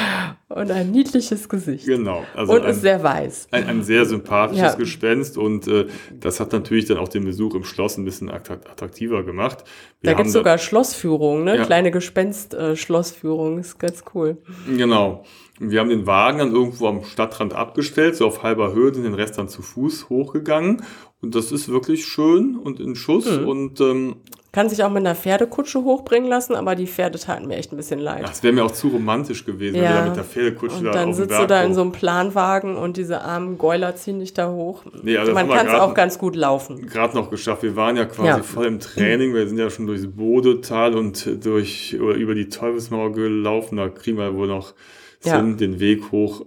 [0.49, 1.85] Und ein niedliches Gesicht.
[1.85, 2.23] genau.
[2.35, 3.47] Also Und ein, ist sehr weiß.
[3.51, 4.75] ein, ein sehr sympathisches Ja.
[4.75, 5.87] Gespenst und äh,
[6.19, 9.63] das hat natürlich dann auch den Besuch im Schloss ein bisschen attrakt- attraktiver gemacht.
[10.01, 11.55] Wir Da gibt's haben sogar Schlossführungen, ne?
[11.57, 11.65] Ja.
[11.65, 13.59] Kleine Gespenst-Schlossführungen.
[13.59, 14.37] ist ganz cool.
[14.75, 15.23] Genau.
[15.59, 19.13] Wir haben den Wagen dann irgendwo am Stadtrand abgestellt, so auf halber Höhe, sind den
[19.15, 20.83] Rest dann zu Fuß hochgegangen.
[21.21, 23.25] Und das ist wirklich schön und in Schuss.
[23.39, 23.47] Mhm.
[23.47, 24.17] Und ähm,
[24.51, 27.75] Kann sich auch mit einer Pferdekutsche hochbringen lassen, aber die Pferde taten mir echt ein
[27.77, 28.21] bisschen leid.
[28.29, 30.91] das wäre mir auch zu romantisch gewesen, wenn wir da mit der Pferdekutsche und da
[30.91, 34.51] dann sitzt du da in so einem Planwagen und diese armen Gäuler ziehen dich da
[34.51, 34.83] hoch.
[35.01, 36.85] Nee, also Man kann es auch ganz gut laufen.
[36.85, 37.63] gerade noch geschafft.
[37.63, 38.43] Wir waren ja quasi Ja.
[38.43, 39.33] voll im Training.
[39.33, 43.77] Wir sind ja schon durchs Bodetal und durch oder über die Teufelsmauer gelaufen.
[43.77, 44.75] Da kriegen wir wohl noch
[45.23, 45.37] Ja.
[45.37, 46.45] Sinn, den Weg hoch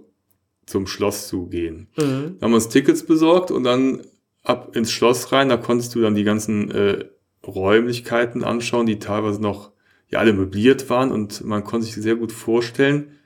[0.65, 1.87] zum Schloss zu gehen.
[1.97, 2.37] Mhm.
[2.39, 4.01] Da haben wir uns Tickets besorgt und dann
[4.43, 5.49] ab ins Schloss rein.
[5.49, 7.05] Da konntest du dann die ganzen äh,
[7.45, 9.71] Räumlichkeiten anschauen, die teilweise noch
[10.09, 13.17] ja alle möbliert waren und man konnte sich sehr gut vorstellen.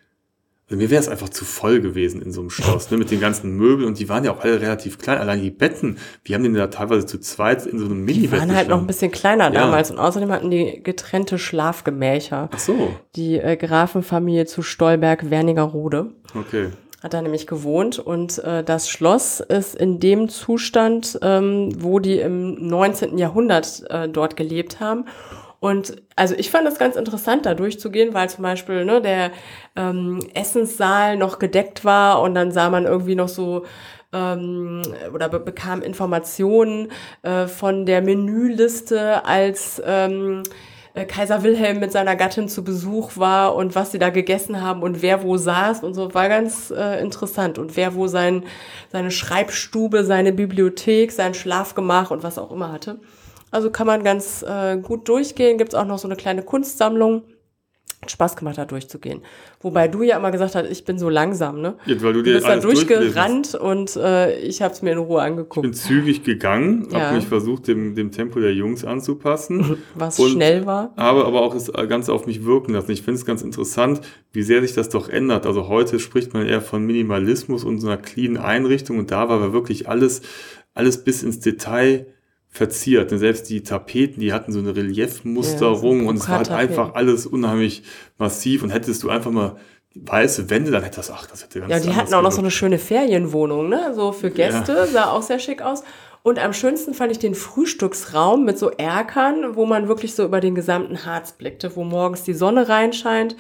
[0.68, 3.52] Mir wäre es einfach zu voll gewesen in so einem Schloss, ne, mit den ganzen
[3.56, 5.20] Möbeln und die waren ja auch alle relativ klein.
[5.20, 8.40] Allein die Betten, wir haben den da teilweise zu zweit in so einem Die Mini-Bett
[8.40, 9.62] waren halt noch ein bisschen kleiner Ja.
[9.62, 12.50] damals und außerdem hatten die getrennte Schlafgemächer.
[12.52, 16.08] Ach so, Die äh, Grafenfamilie zu Stolberg-Wernigerode.
[16.34, 16.70] okay.
[17.04, 22.18] hat da nämlich gewohnt und äh, das Schloss ist in dem Zustand, ähm, wo die
[22.18, 23.20] im 19.
[23.20, 25.06] Jahrhundert äh, dort gelebt haben.
[25.66, 29.32] Und also ich fand das ganz interessant, da durchzugehen, weil zum Beispiel ne, der
[29.76, 33.66] ähm, Essenssaal noch gedeckt war und dann sah man irgendwie noch so
[34.14, 36.92] ähm, oder be bekam Informationen
[37.24, 40.44] äh, von der Menüliste als ähm,
[40.94, 44.84] äh, Kaiser Wilhelm mit seiner Gattin zu Besuch war und was sie da gegessen haben
[44.84, 47.58] und wer wo saß und so, war ganz äh, interessant.
[47.58, 48.44] Und wer wo sein,
[48.92, 53.00] seine Schreibstube, seine Bibliothek, sein Schlafgemach und was auch immer hatte.
[53.52, 55.58] Also kann man ganz äh, gut durchgehen.
[55.58, 57.24] Gibt's auch noch so eine kleine Kunstsammlung
[58.10, 59.22] Spaß gemacht hat, durchzugehen.
[59.62, 61.76] Wobei du ja immer gesagt hast, ich bin so langsam, ne?
[61.86, 65.00] Jetzt, weil du, dir du bist da durchgerannt und äh, ich habe es mir in
[65.00, 65.66] Ruhe angeguckt.
[65.66, 67.00] Ich bin zügig gegangen, ja.
[67.00, 69.78] habe mich versucht, dem, dem Tempo der Jungs anzupassen.
[69.96, 70.94] Was schnell war.
[70.96, 72.92] Aber, aber auch es ganz auf mich wirken lassen.
[72.92, 75.46] Ich finde es ganz interessant, wie sehr sich das doch ändert.
[75.46, 79.54] Also heute spricht man eher von Minimalismus und so einer cleanen Einrichtung und da war
[79.54, 80.22] wirklich alles,
[80.74, 82.06] alles bis ins Detail
[82.56, 83.10] verziert.
[83.12, 87.26] Selbst die Tapeten, die hatten so eine Reliefmusterung ja, und es war halt einfach alles
[87.26, 87.84] unheimlich
[88.18, 89.58] massiv und hättest du einfach mal
[89.96, 92.42] weiße Wände, dann hätte das, ach, das hätte ganz Ja, die hatten auch noch so
[92.42, 94.86] eine schöne Ferienwohnung, ne, so für Gäste, ja.
[94.88, 95.84] sah auch sehr schick aus.
[96.24, 100.40] Und am schönsten fand ich den Frühstücksraum mit so Erkern, wo man wirklich so über
[100.40, 103.36] den gesamten Harz blickte, wo morgens die Sonne reinscheint.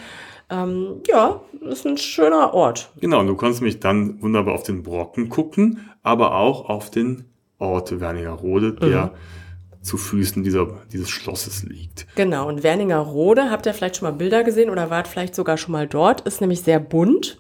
[0.49, 2.91] Ähm, ja, ist ein schöner Ort.
[3.01, 7.25] Genau, und du konntest mich dann wunderbar auf den Brocken gucken, aber auch auf den
[7.59, 9.83] Ort Werningerode, der mhm.
[9.83, 12.07] zu Füßen dieser, dieses Schlosses liegt.
[12.15, 15.71] Genau, und Werningerode, habt ihr vielleicht schon mal Bilder gesehen oder wart vielleicht sogar schon
[15.71, 17.37] mal dort, ist nämlich sehr bunt.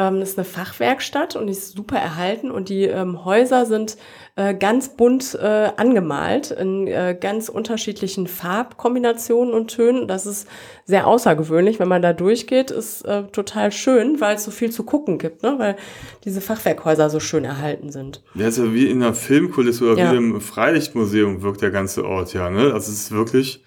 [0.00, 3.98] Ähm, das ist eine Fachwerkstatt und die ist super erhalten und die ähm, Häuser sind
[4.36, 10.08] äh, ganz bunt äh, angemalt in äh, ganz unterschiedlichen Farbkombinationen und Tönen.
[10.08, 10.48] Das ist
[10.86, 14.84] sehr außergewöhnlich, wenn man da durchgeht, ist äh, total schön, weil es so viel zu
[14.84, 15.56] gucken gibt, ne?
[15.58, 15.76] weil
[16.24, 18.22] diese Fachwerkhäuser so schön erhalten sind.
[18.34, 20.12] Ja, also wie in einer Filmkulisse oder ja.
[20.12, 22.48] wie im Freilichtmuseum wirkt der ganze Ort ja.
[22.48, 22.72] Ne?
[22.72, 23.62] Also es ist wirklich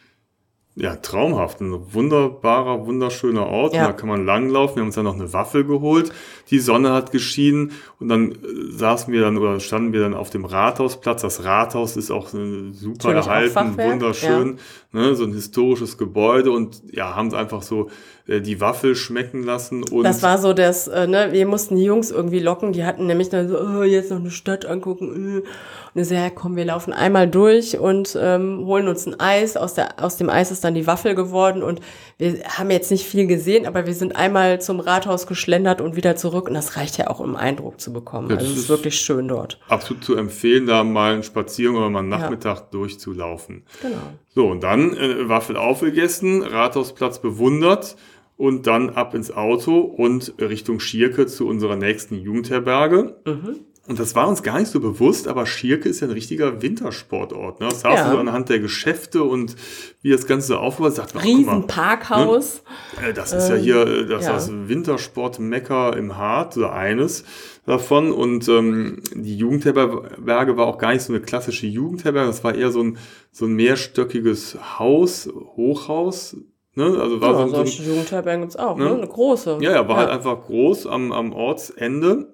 [0.76, 1.62] ja, traumhaft.
[1.62, 3.74] Ein wunderbarer, wunderschöner Ort.
[3.74, 3.88] Ja.
[3.88, 4.76] Da kann man langlaufen.
[4.76, 6.12] Wir haben uns dann noch eine Waffel geholt.
[6.50, 8.36] Die Sonne hat geschienen und dann äh,
[8.70, 11.22] saßen wir dann oder standen wir dann auf dem Rathausplatz.
[11.22, 13.26] Das Rathaus ist auch super Natürlich
[13.56, 14.58] erhalten, wunderschön.
[14.94, 15.02] Ja.
[15.02, 17.90] Ne, so ein historisches Gebäude und ja, haben es einfach so
[18.28, 19.84] äh, die Waffel schmecken lassen.
[19.84, 22.74] Und das war so das, äh, ne, wir mussten die Jungs irgendwie locken.
[22.74, 25.40] Die hatten nämlich dann so, oh, jetzt noch eine Stadt angucken.
[25.40, 25.48] Äh.
[25.94, 29.58] Und ich so, ja, komm, wir laufen einmal durch und ähm, holen uns ein Eis.
[29.58, 31.82] Aus, der, aus dem Eis ist dann die Waffel geworden und
[32.18, 36.16] wir haben jetzt nicht viel gesehen, aber wir sind einmal zum Rathaus geschlendert und wieder
[36.16, 38.30] zurück und das reicht ja auch, um Eindruck zu bekommen.
[38.30, 39.60] Ja, also es ist wirklich schön dort.
[39.68, 42.68] Absolut zu empfehlen, da mal einen Spaziergang oder mal einen Nachmittag ja.
[42.72, 43.64] durchzulaufen.
[43.82, 43.98] Genau.
[44.36, 47.96] So, und dann äh, Waffel aufgegessen, Rathausplatz bewundert
[48.38, 53.16] und dann ab ins Auto und Richtung Schierke zu unserer nächsten Jugendherberge.
[53.26, 53.60] Mhm.
[53.86, 57.60] Und das war uns gar nicht so bewusst, aber Schierke ist ja ein richtiger Wintersportort.
[57.60, 57.68] Ne?
[57.68, 58.12] Das sah ja.
[58.12, 59.58] so anhand der Geschäfte und
[60.02, 61.22] wie das Ganze so aufgebaut sagt.
[61.22, 62.64] Riesenparkhaus.
[63.02, 63.14] Ne?
[63.14, 64.34] Das ist ähm, ja hier äh, das, ja.
[64.34, 67.26] das Wintersport-Mecker im Hart, oder eines
[67.66, 68.14] davon.
[68.14, 72.28] Und ähm, die Jugendherberge war auch gar nicht so eine klassische Jugendherberge.
[72.28, 72.98] Das war eher so ein,
[73.34, 75.28] so ein mehrstöckiges Haus,
[75.58, 76.38] Hochhaus,
[76.76, 76.86] Ne?
[76.86, 78.86] Also war ja, so, solche so ein, Jugendherbergen gibt's auch, ne?
[78.86, 78.96] ne?
[78.96, 79.60] Eine große.
[79.62, 80.02] Ja, ja, war ja.
[80.04, 82.33] halt einfach groß am, am Ortsende.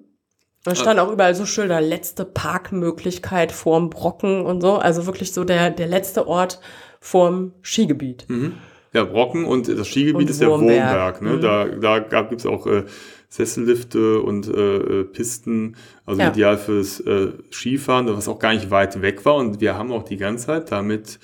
[0.64, 4.74] Da stand auch überall so Schilder, letzte Parkmöglichkeit vorm Brocken und so.
[4.74, 6.60] Also wirklich so der, der letzte Ort
[7.00, 8.26] vorm Skigebiet.
[8.28, 8.54] Mhm.
[8.92, 11.22] Ja, Brocken und das Skigebiet und ist der Wurmberg.
[11.22, 11.34] Ne?
[11.34, 11.40] Mhm.
[11.40, 12.84] Da, da gibt es auch äh,
[13.30, 16.30] Sessellifte und äh, äh, Pisten, also ja.
[16.30, 19.36] ideal fürs äh, Skifahren, was auch gar nicht weit weg war.
[19.36, 21.20] Und wir haben auch die ganze Zeit damit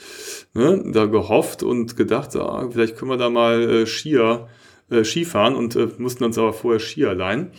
[0.54, 4.46] ne, da gehofft und gedacht, ah, vielleicht können wir da mal äh, Skier,
[4.88, 7.50] äh, Skifahren und äh, mussten uns aber vorher Skier leihen.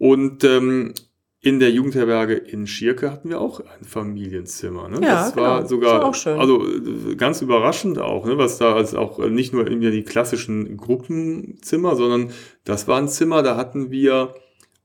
[0.00, 0.94] Und ähm,
[1.42, 4.88] in der Jugendherberge in Schirke hatten wir auch ein Familienzimmer.
[4.88, 5.00] Ne?
[5.02, 5.68] Ja, das war genau.
[5.68, 6.64] sogar, das war also
[7.18, 8.38] ganz überraschend auch, ne?
[8.38, 12.30] was da als auch nicht nur in die klassischen Gruppenzimmer, sondern
[12.64, 14.34] das war ein Zimmer, da hatten wir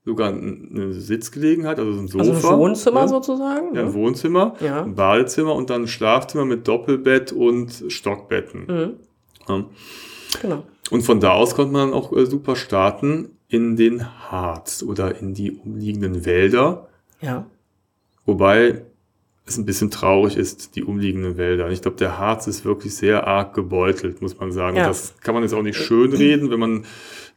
[0.04, 2.24] sogar eine Sitzgelegenheit, also so ein Sofa.
[2.26, 3.08] Also ein Wohnzimmer ne?
[3.08, 3.74] sozusagen?
[3.74, 4.84] Ja, ein Wohnzimmer, ja.
[4.84, 8.66] ein Badezimmer und dann ein Schlafzimmer mit Doppelbett und Stockbetten.
[8.68, 8.94] Mhm.
[9.48, 9.66] Ja.
[10.42, 10.64] Genau.
[10.92, 15.34] Und von da aus konnte man auch äh, super starten in den Harz oder in
[15.34, 16.88] die umliegenden Wälder.
[17.22, 17.46] Ja.
[18.26, 18.82] Wobei
[19.46, 21.70] es ein bisschen traurig ist, die umliegenden Wälder.
[21.70, 24.78] Ich glaube, der Harz ist wirklich sehr arg gebeutelt, muss man sagen.
[24.78, 24.88] Ja.
[24.88, 26.50] Das kann man jetzt auch nicht schön reden.
[26.50, 26.86] Wenn man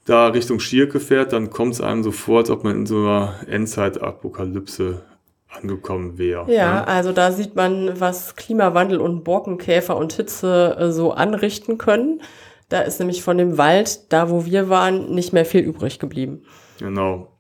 [0.07, 3.01] da Richtung Schierke fährt, dann kommt es einem so vor, als ob man in so
[3.01, 5.03] einer Endzeit-Apokalypse
[5.49, 6.51] angekommen wäre.
[6.51, 11.79] Ja, ja, also da sieht man, was Klimawandel und Borkenkäfer und Hitze äh, so anrichten
[11.79, 12.23] können.
[12.69, 16.43] Da ist nämlich von dem Wald, da wo wir waren, nicht mehr viel übrig geblieben.
[16.79, 17.33] Genau.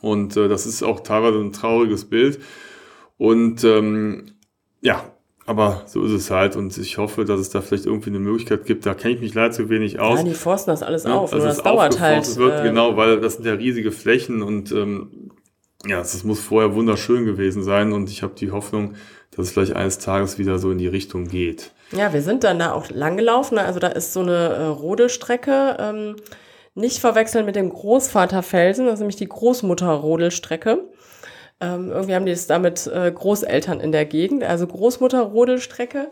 [0.00, 2.40] Und äh, das ist auch teilweise ein trauriges Bild.
[3.18, 4.32] Und ähm,
[4.80, 5.12] ja,
[5.46, 6.54] aber so ist es halt.
[6.54, 8.86] Und ich hoffe, dass es da vielleicht irgendwie eine Möglichkeit gibt.
[8.86, 10.20] Da kenne ich mich leider zu wenig aus.
[10.20, 11.32] Ja, die forsten das alles ja, auf.
[11.32, 12.36] Also das dauert halt.
[12.36, 15.30] Wird, äh, genau, weil das sind ja riesige Flächen und ähm,
[15.86, 18.94] ja, das muss vorher wunderschön gewesen sein und ich habe die Hoffnung,
[19.32, 21.72] dass es vielleicht eines Tages wieder so in die Richtung geht.
[21.92, 23.58] Ja, wir sind dann da auch lang gelaufen.
[23.58, 25.76] Also da ist so eine äh, Rodelstrecke.
[25.78, 26.16] Ähm,
[26.74, 30.84] nicht verwechseln mit dem Großvaterfelsen, das ist nämlich die Großmutter-Rodelstrecke.
[31.60, 34.44] Ähm, irgendwie haben die es damit äh, Großeltern in der Gegend.
[34.44, 36.10] Also Großmutter-Rodelstrecke.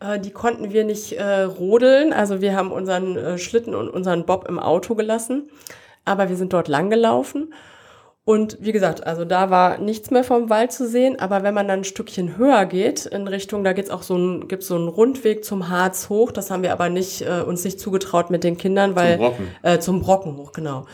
[0.00, 2.12] Äh, die konnten wir nicht äh, rodeln.
[2.12, 5.50] Also wir haben unseren äh, Schlitten und unseren Bob im Auto gelassen.
[6.04, 7.52] Aber wir sind dort lang gelaufen.
[8.28, 11.66] Und wie gesagt, also da war nichts mehr vom Wald zu sehen, aber wenn man
[11.66, 14.88] dann ein Stückchen höher geht, in Richtung, da geht's auch so ein, gibt's so einen
[14.88, 18.58] Rundweg zum Harz hoch, das haben wir aber nicht, äh, uns nicht zugetraut mit den
[18.58, 20.84] Kindern, weil, zum Brocken, äh, zum Brocken hoch, genau.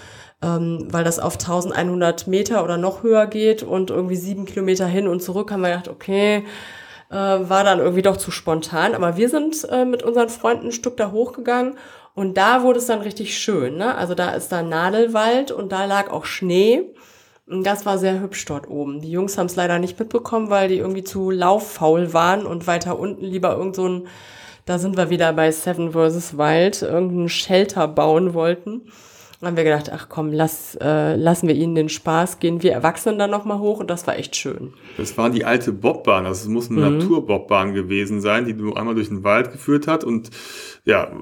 [0.43, 5.09] Ähm, weil das auf 1100 Meter oder noch höher geht und irgendwie sieben Kilometer hin
[5.09, 6.45] und zurück haben wir gedacht, okay,
[7.11, 8.95] äh, war dann irgendwie doch zu spontan.
[8.95, 11.79] Aber wir sind äh, mit unseren Freunden ein Stück da hochgegangen
[12.15, 13.77] und da wurde es dann richtig schön.
[13.77, 13.97] Ne?
[13.97, 16.95] Also da ist da Nadelwald und da lag auch Schnee.
[17.47, 19.01] Das war sehr hübsch dort oben.
[19.01, 22.99] Die Jungs haben es leider nicht mitbekommen, weil die irgendwie zu lauffaul waren und weiter
[22.99, 24.07] unten lieber irgend so ein,
[24.65, 26.39] da sind wir wieder bei Seven vs.
[26.39, 28.91] Wild, irgendeinen Shelter bauen wollten.
[29.45, 32.63] Dann haben wir gedacht, ach komm, lass, äh, lassen wir ihnen den Spaß, gehen.
[32.63, 34.73] Wir Erwachsenen dann nochmal hoch und das war echt schön.
[34.97, 36.97] Das war die alte Bobbahn, also es muss eine mhm.
[36.97, 40.03] Naturbobbahn gewesen sein, die du einmal durch den Wald geführt hat.
[40.03, 40.31] Und
[40.87, 41.13] ja,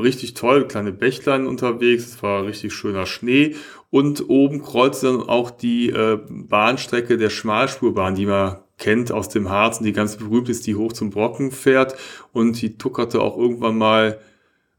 [0.00, 3.54] richtig toll, kleine Bächlein unterwegs, es war richtig schöner Schnee.
[3.90, 9.50] Und oben kreuzt dann auch die äh, Bahnstrecke der Schmalspurbahn, die man kennt aus dem
[9.50, 11.94] Harz und die ganz berühmt ist, die hoch zum Brocken fährt.
[12.32, 14.18] Und die tuckerte auch irgendwann mal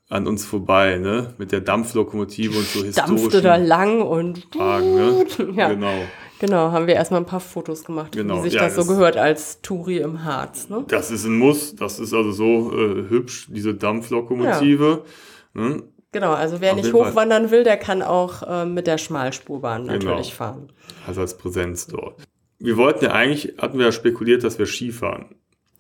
[0.09, 1.33] an uns vorbei, ne?
[1.37, 5.25] Mit der Dampflokomotive und so historischen Dampfte da lang und Wagen, ne?
[5.55, 5.69] ja.
[5.69, 5.93] Genau.
[6.39, 8.37] Genau, haben wir erstmal ein paar Fotos gemacht, genau.
[8.37, 10.69] wie sich ja, das, das so gehört als Touri im Harz.
[10.69, 10.85] Ne?
[10.87, 15.03] Das ist ein Muss, das ist also so äh, hübsch, diese Dampflokomotive.
[15.53, 15.61] Ja.
[15.61, 15.83] Ne?
[16.13, 17.51] Genau, also wer Auf nicht hochwandern Fall.
[17.51, 20.11] will, der kann auch äh, mit der Schmalspurbahn genau.
[20.11, 20.71] natürlich fahren.
[21.05, 22.15] Also als Präsenz dort.
[22.57, 25.35] Wir wollten ja eigentlich, hatten wir ja spekuliert, dass wir Skifahren.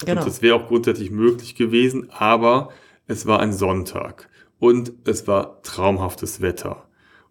[0.05, 0.21] Genau.
[0.21, 2.69] Und das wäre auch grundsätzlich möglich gewesen, aber
[3.09, 4.29] es war ein Sonntag
[4.59, 6.85] und es war traumhaftes Wetter.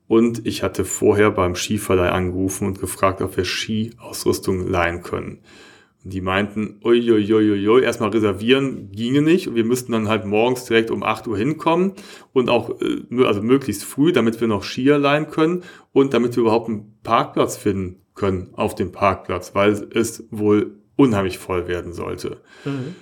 [0.09, 5.39] Und ich hatte vorher beim Skiverleih angerufen und gefragt, ob wir Skiausrüstung leihen können.
[6.03, 9.47] Und die meinten, uiuiuiui, erstmal reservieren ginge nicht.
[9.47, 11.93] Und wir müssten dann halt morgens direkt um 8 Uhr hinkommen
[12.33, 15.63] und auch, äh, also möglichst früh, damit wir noch Skier leihen können
[15.93, 21.39] und damit wir überhaupt einen Parkplatz finden können auf dem Parkplatz, weil es wohl unheimlich
[21.39, 22.41] voll werden sollte.
[22.65, 22.97] Mhm.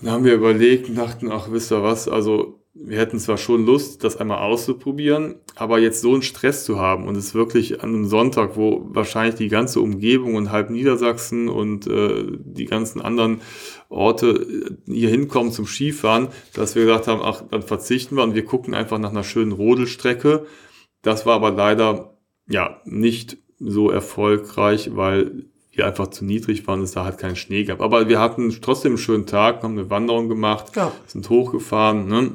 [0.00, 3.36] Und dann haben wir überlegt und dachten, ach, wisst ihr was, also wir hätten zwar
[3.36, 7.82] schon Lust, das einmal auszuprobieren, aber jetzt so einen Stress zu haben und es wirklich
[7.82, 13.00] an einem Sonntag, wo wahrscheinlich die ganze Umgebung und halb Niedersachsen und äh, die ganzen
[13.02, 13.42] anderen
[13.88, 18.34] Orte äh, hier hinkommen zum Skifahren, dass wir gesagt haben, ach, dann verzichten wir und
[18.34, 20.46] wir gucken einfach nach einer schönen Rodelstrecke.
[21.02, 22.16] Das war aber leider
[22.48, 25.46] ja nicht so erfolgreich, weil
[25.80, 27.80] wir einfach zu niedrig waren, es da halt keinen Schnee gab.
[27.80, 30.92] Aber wir hatten trotzdem einen schönen Tag, haben eine Wanderung gemacht, ja.
[31.06, 32.06] sind hochgefahren.
[32.06, 32.32] Ne?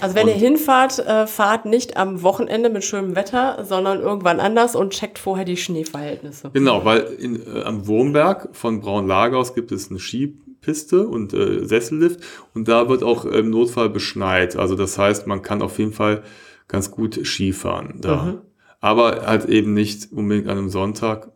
[0.00, 4.38] Also wenn und ihr hinfahrt, äh, fahrt nicht am Wochenende mit schönem Wetter, sondern irgendwann
[4.38, 6.50] anders und checkt vorher die Schneeverhältnisse.
[6.52, 11.66] Genau, weil in, äh, am Wurmberg von Braunlager aus gibt es eine Skipiste und äh,
[11.66, 12.20] Sessellift
[12.54, 14.54] und da wird auch im Notfall beschneit.
[14.54, 16.22] Also das heißt, man kann auf jeden Fall
[16.68, 18.22] ganz gut Skifahren da.
[18.22, 18.38] Mhm.
[18.80, 21.32] Aber halt eben nicht unbedingt an einem Sonntag,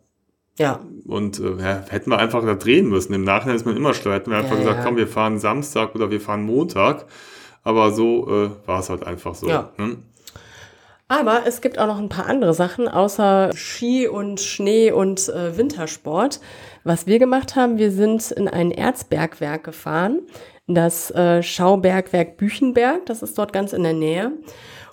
[0.57, 0.79] ja.
[1.07, 3.13] Und äh, ja, hätten wir einfach da drehen müssen.
[3.13, 4.11] Im Nachhinein ist man immer schlau.
[4.11, 4.83] Hätten wir einfach ja, gesagt, ja.
[4.83, 7.05] komm, wir fahren Samstag oder wir fahren Montag.
[7.63, 9.47] Aber so äh, war es halt einfach so.
[9.47, 9.71] Ja.
[9.77, 9.97] Ne?
[11.07, 15.57] Aber es gibt auch noch ein paar andere Sachen außer Ski und Schnee und äh,
[15.57, 16.39] Wintersport.
[16.85, 20.21] Was wir gemacht haben, wir sind in ein Erzbergwerk gefahren,
[20.67, 24.31] das äh, Schaubergwerk Büchenberg, das ist dort ganz in der Nähe.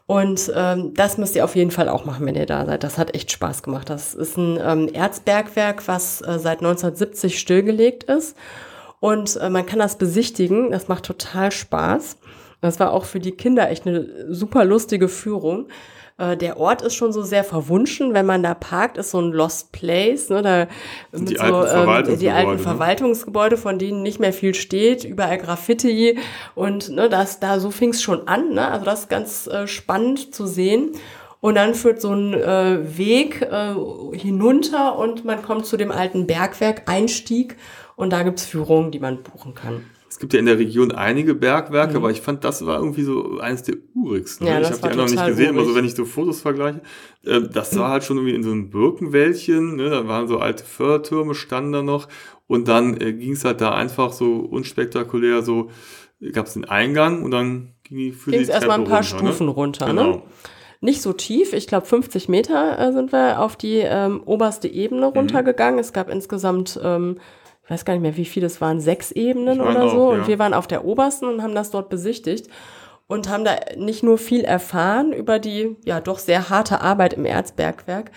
[0.09, 2.83] Und ähm, das müsst ihr auf jeden Fall auch machen, wenn ihr da seid.
[2.83, 3.91] Das hat echt Spaß gemacht.
[3.91, 8.35] Das ist ein ähm, Erzbergwerk, was äh, seit 1970 stillgelegt ist.
[9.01, 10.71] Und äh, man kann das besichtigen.
[10.71, 12.17] Das macht total Spaß.
[12.63, 15.69] Das war auch für die Kinder echt eine super lustige Führung.
[16.19, 19.31] Äh, der Ort ist schon so sehr verwunschen, wenn man da parkt, ist so ein
[19.31, 20.67] Lost Place, ne, da
[21.13, 22.59] die, so, alten ähm, die alten ne?
[22.59, 26.19] Verwaltungsgebäude, von denen nicht mehr viel steht, überall Graffiti
[26.57, 29.67] und ne, das, da so fing es schon an, ne, also das ist ganz äh,
[29.67, 30.93] spannend zu sehen.
[31.41, 33.73] Und dann führt so ein äh, Weg äh,
[34.13, 37.57] hinunter und man kommt zu dem alten Bergwerk, Einstieg
[37.95, 39.85] und da gibt's Führungen, die man buchen kann.
[40.19, 41.99] Es gibt ja in der Region einige Bergwerke, mhm.
[41.99, 44.49] aber ich fand, das war irgendwie so eines der urigsten.
[44.49, 45.61] Ja, ich habe die anderen noch nicht gesehen, urig.
[45.61, 46.81] aber so wenn ich so Fotos vergleiche,
[47.25, 50.65] äh, das war halt schon irgendwie in so einem Birkenwäldchen, ne, da waren so alte
[50.65, 52.09] Fördertürme, standen da noch
[52.49, 55.71] und dann äh, ging es halt da einfach so unspektakulär, so
[56.33, 59.15] gab es den Eingang und dann ging die für Ging's die erstmal ein paar runter,
[59.15, 59.21] ne?
[59.21, 59.53] Stufen ne?
[59.53, 60.11] runter, genau.
[60.11, 60.23] ne?
[60.81, 61.53] nicht so tief.
[61.53, 65.17] Ich glaube, 50 Meter äh, sind wir auf die ähm, oberste Ebene mhm.
[65.17, 65.77] runtergegangen.
[65.77, 65.81] Mhm.
[65.81, 67.19] Es gab insgesamt, ähm,
[67.69, 70.13] ich weiß gar nicht mehr, wie viele es waren, sechs Ebenen oder auch, so.
[70.15, 70.21] Ja.
[70.21, 72.49] Und wir waren auf der obersten und haben das dort besichtigt
[73.09, 77.27] und haben da nicht nur viel erfahren über die ja doch sehr harte Arbeit im
[77.27, 78.11] Erzbergwerk,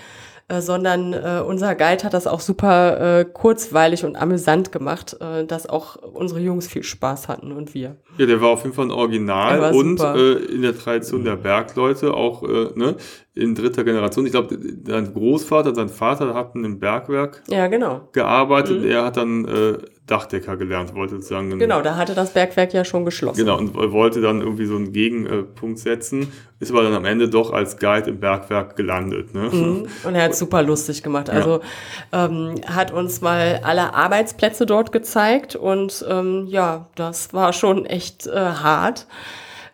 [0.51, 5.45] äh, sondern äh, unser Guide hat das auch super äh, kurzweilig und amüsant gemacht, äh,
[5.45, 7.95] dass auch unsere Jungs viel Spaß hatten und wir.
[8.17, 12.13] Ja, der war auf jeden Fall ein Original und äh, in der Tradition der Bergleute
[12.13, 12.95] auch äh, ne,
[13.33, 14.25] in dritter Generation.
[14.25, 18.09] Ich glaube, sein Großvater, sein Vater hatten im Bergwerk ja, genau.
[18.11, 18.81] gearbeitet.
[18.81, 18.89] Mhm.
[18.89, 19.77] Er hat dann äh,
[20.11, 21.57] Dachdecker gelernt, wollte sagen.
[21.57, 23.37] Genau, da hatte das Bergwerk ja schon geschlossen.
[23.37, 27.53] Genau, und wollte dann irgendwie so einen Gegenpunkt setzen, ist aber dann am Ende doch
[27.53, 29.33] als Guide im Bergwerk gelandet.
[29.33, 29.49] Ne?
[29.51, 29.87] Mhm.
[30.03, 31.29] Und er hat super lustig gemacht.
[31.29, 31.61] Also
[32.11, 32.25] ja.
[32.25, 38.27] ähm, hat uns mal alle Arbeitsplätze dort gezeigt und ähm, ja, das war schon echt
[38.27, 39.07] äh, hart.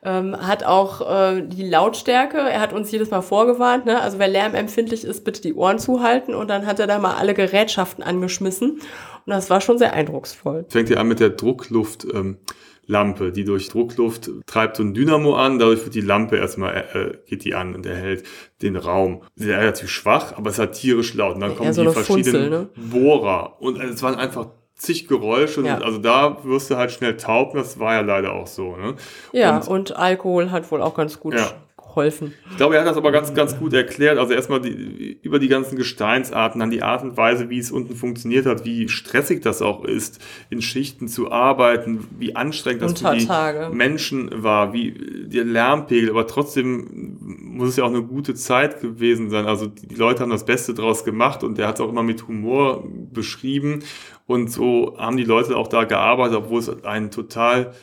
[0.08, 3.99] Ähm, hat auch äh, die Lautstärke, er hat uns jedes Mal vorgewarnt, ne?
[3.99, 7.34] also wer lärmempfindlich ist, bitte die Ohren zuhalten und dann hat er da mal alle
[7.34, 8.80] Gerätschaften angeschmissen und
[9.26, 10.66] das war schon sehr eindrucksvoll.
[10.70, 15.60] Fängt ihr an mit der Druckluftlampe, ähm, die durch Druckluft treibt so ein Dynamo an,
[15.60, 18.24] dadurch wird die Lampe erstmal, äh, äh geht die an und erhält
[18.62, 19.24] den Raum.
[19.36, 21.36] Sie ist relativ schwach, aber es hat tierisch laut.
[21.36, 22.70] Und dann kommen so die verschiedenen Funzel, ne?
[22.78, 23.58] Bohrer.
[23.60, 24.47] Und es waren einfach
[24.78, 25.62] zig Geräusche.
[25.62, 25.80] Ja.
[25.80, 27.54] Also da wirst du halt schnell taub.
[27.54, 28.76] Das war ja leider auch so.
[28.76, 28.96] Ne?
[29.34, 31.52] Ja, und, und Alkohol hat wohl auch ganz gut ja.
[31.98, 32.34] Geholfen.
[32.52, 34.20] Ich glaube, er hat das aber ganz, ganz gut erklärt.
[34.20, 37.95] Also erstmal die, über die ganzen Gesteinsarten, dann die Art und Weise, wie es unten
[37.95, 43.16] funktioniert hat, wie stressig das auch ist, in Schichten zu arbeiten, wie anstrengend das für
[43.16, 44.93] die Menschen war, wie
[45.26, 49.48] der Lärmpegel, aber trotzdem muss es ja auch eine gute Zeit gewesen sein.
[49.48, 52.28] Also die Leute haben das Beste draus gemacht und er hat es auch immer mit
[52.28, 53.80] Humor beschrieben
[54.28, 57.74] und so haben die Leute auch da gearbeitet, obwohl es ein total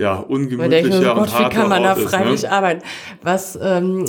[0.00, 2.52] ja, ungemütlicher und harter Wie kann man Ort da freiwillig ist, ne?
[2.52, 2.82] arbeiten?
[3.22, 4.06] Was ähm,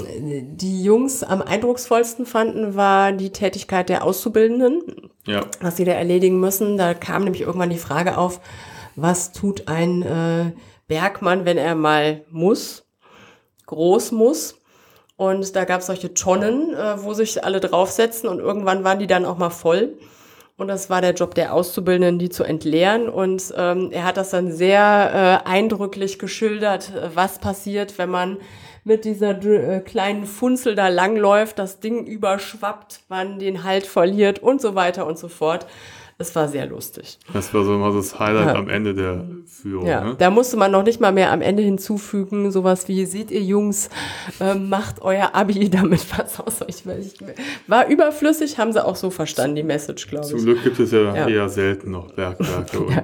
[0.55, 5.41] die Jungs am eindrucksvollsten fanden, war die Tätigkeit der Auszubildenden, ja.
[5.59, 6.77] was sie da erledigen müssen.
[6.77, 8.39] Da kam nämlich irgendwann die Frage auf,
[8.95, 10.53] was tut ein äh,
[10.87, 12.85] Bergmann, wenn er mal muss,
[13.65, 14.59] groß muss?
[15.17, 19.07] Und da gab es solche Tonnen, äh, wo sich alle draufsetzen und irgendwann waren die
[19.07, 19.97] dann auch mal voll.
[20.61, 23.09] Und das war der Job der Auszubildenden, die zu entleeren.
[23.09, 28.37] Und ähm, er hat das dann sehr äh, eindrücklich geschildert, äh, was passiert, wenn man
[28.83, 34.61] mit dieser äh, kleinen Funzel da langläuft, das Ding überschwappt, man den Halt verliert und
[34.61, 35.65] so weiter und so fort.
[36.21, 37.17] Es war sehr lustig.
[37.33, 38.55] Das war so immer das Highlight ja.
[38.55, 39.87] am Ende der Führung.
[39.87, 40.15] Ja, ne?
[40.17, 43.89] da musste man noch nicht mal mehr am Ende hinzufügen, sowas wie, seht ihr Jungs,
[44.39, 46.83] äh, macht euer Abi damit was aus euch.
[47.67, 50.31] War überflüssig, haben sie auch so verstanden, die Message, glaube ich.
[50.31, 51.27] Zum Glück gibt es ja, ja.
[51.27, 53.03] eher selten noch Bergwerke und äh,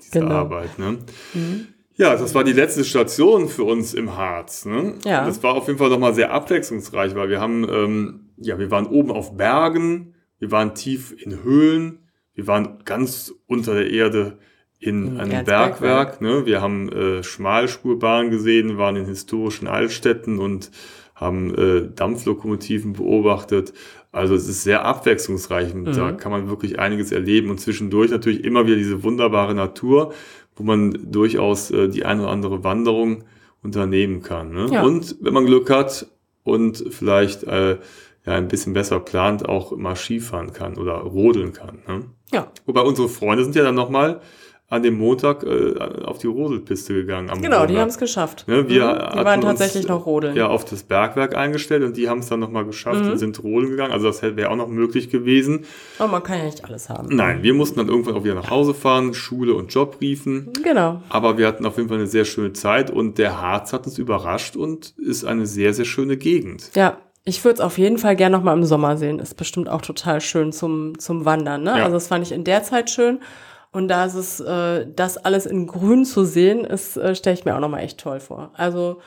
[0.00, 0.34] diese genau.
[0.34, 0.78] Arbeit.
[0.78, 0.98] Ne?
[1.34, 1.68] Mhm.
[1.94, 4.66] Ja, das war die letzte Station für uns im Harz.
[4.66, 4.94] Ne?
[5.04, 5.24] Ja.
[5.24, 8.86] Das war auf jeden Fall nochmal sehr abwechslungsreich, weil wir haben, ähm, ja, wir waren
[8.86, 12.05] oben auf Bergen, wir waren tief in Höhlen,
[12.36, 14.38] wir waren ganz unter der Erde
[14.78, 16.20] in einem Bergwerk.
[16.20, 16.44] Ne?
[16.44, 20.70] Wir haben äh, Schmalspurbahnen gesehen, waren in historischen Altstädten und
[21.14, 23.72] haben äh, Dampflokomotiven beobachtet.
[24.12, 25.92] Also es ist sehr abwechslungsreich und mhm.
[25.92, 30.12] da kann man wirklich einiges erleben und zwischendurch natürlich immer wieder diese wunderbare Natur,
[30.56, 33.24] wo man durchaus äh, die eine oder andere Wanderung
[33.62, 34.52] unternehmen kann.
[34.52, 34.68] Ne?
[34.70, 34.82] Ja.
[34.82, 36.06] Und wenn man Glück hat
[36.44, 37.78] und vielleicht äh,
[38.26, 41.78] ja ein bisschen besser plant, auch mal Skifahren kann oder rodeln kann.
[41.86, 42.04] Ne?
[42.32, 42.48] Ja.
[42.66, 44.20] Wobei unsere Freunde sind ja dann nochmal
[44.68, 47.28] an dem Montag äh, auf die Rodelpiste gegangen.
[47.40, 47.70] Genau, Monat.
[47.70, 48.48] die haben es geschafft.
[48.48, 49.18] Ne, wir mhm.
[49.18, 50.34] Die waren tatsächlich uns, noch rodeln.
[50.34, 53.12] Ja, auf das Bergwerk eingestellt und die haben es dann nochmal geschafft mhm.
[53.12, 53.92] und sind rodeln gegangen.
[53.92, 55.66] Also das wäre auch noch möglich gewesen.
[56.00, 57.14] Aber man kann ja nicht alles haben.
[57.14, 60.50] Nein, wir mussten dann irgendwann auch wieder nach Hause fahren, Schule und Job riefen.
[60.64, 61.00] Genau.
[61.10, 63.98] Aber wir hatten auf jeden Fall eine sehr schöne Zeit und der Harz hat uns
[63.98, 66.72] überrascht und ist eine sehr, sehr schöne Gegend.
[66.74, 66.98] Ja,
[67.28, 69.18] ich würde es auf jeden Fall gerne noch mal im Sommer sehen.
[69.18, 71.64] Ist bestimmt auch total schön zum, zum Wandern.
[71.64, 71.70] Ne?
[71.70, 71.84] Ja.
[71.84, 73.20] Also das fand ich in der Zeit schön.
[73.72, 77.44] Und da ist es, äh, das alles in Grün zu sehen, ist, äh, stelle ich
[77.44, 78.52] mir auch noch mal echt toll vor.
[78.54, 79.00] Also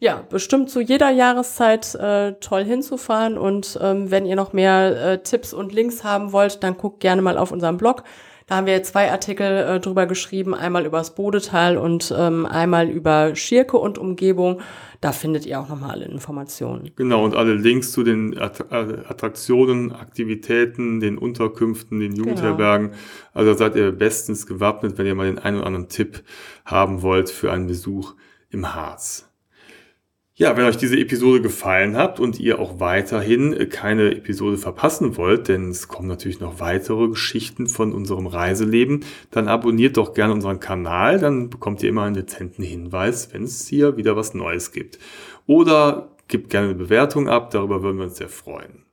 [0.00, 3.38] ja, bestimmt zu jeder Jahreszeit äh, toll hinzufahren.
[3.38, 7.22] Und ähm, wenn ihr noch mehr äh, Tipps und Links haben wollt, dann guckt gerne
[7.22, 8.02] mal auf unserem Blog.
[8.50, 12.90] Da haben wir zwei Artikel äh, drüber geschrieben, einmal über das Bodetal und ähm, einmal
[12.90, 14.60] über Schirke und Umgebung.
[15.00, 16.90] Da findet ihr auch nochmal alle Informationen.
[16.96, 22.88] Genau, und alle Links zu den äh, Attraktionen, Aktivitäten, den Unterkünften, den Jugendherbergen.
[22.88, 23.00] Genau.
[23.34, 26.24] Also seid ihr bestens gewappnet, wenn ihr mal den einen oder anderen Tipp
[26.64, 28.14] haben wollt für einen Besuch
[28.50, 29.29] im Harz.
[30.40, 35.48] Ja, wenn euch diese Episode gefallen hat und ihr auch weiterhin keine Episode verpassen wollt,
[35.48, 40.58] denn es kommen natürlich noch weitere Geschichten von unserem Reiseleben, dann abonniert doch gerne unseren
[40.58, 44.98] Kanal, dann bekommt ihr immer einen dezenten Hinweis, wenn es hier wieder was Neues gibt.
[45.46, 48.84] Oder Gebt gerne eine Bewertung ab, darüber würden wir uns sehr freuen.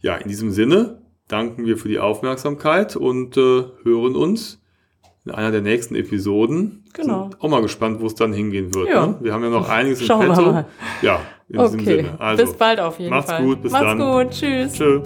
[0.00, 4.61] Ja, in diesem Sinne danken wir für die Aufmerksamkeit und äh, hören uns
[5.24, 6.84] in einer der nächsten Episoden.
[6.94, 7.24] Genau.
[7.30, 8.88] Sind auch mal gespannt, wo es dann hingehen wird.
[8.88, 9.06] Ja.
[9.06, 9.16] Ne?
[9.20, 10.52] Wir haben ja noch einiges im Schauen wir Petto.
[10.52, 10.64] mal.
[11.00, 11.76] Ja, in Okay.
[11.76, 12.20] diesem Sinne.
[12.20, 13.42] Also, bis bald auf jeden macht's Fall.
[13.44, 13.98] gut, bis Macht's dann.
[13.98, 14.30] gut.
[14.30, 14.72] Tschüss.
[14.74, 15.00] Tschö.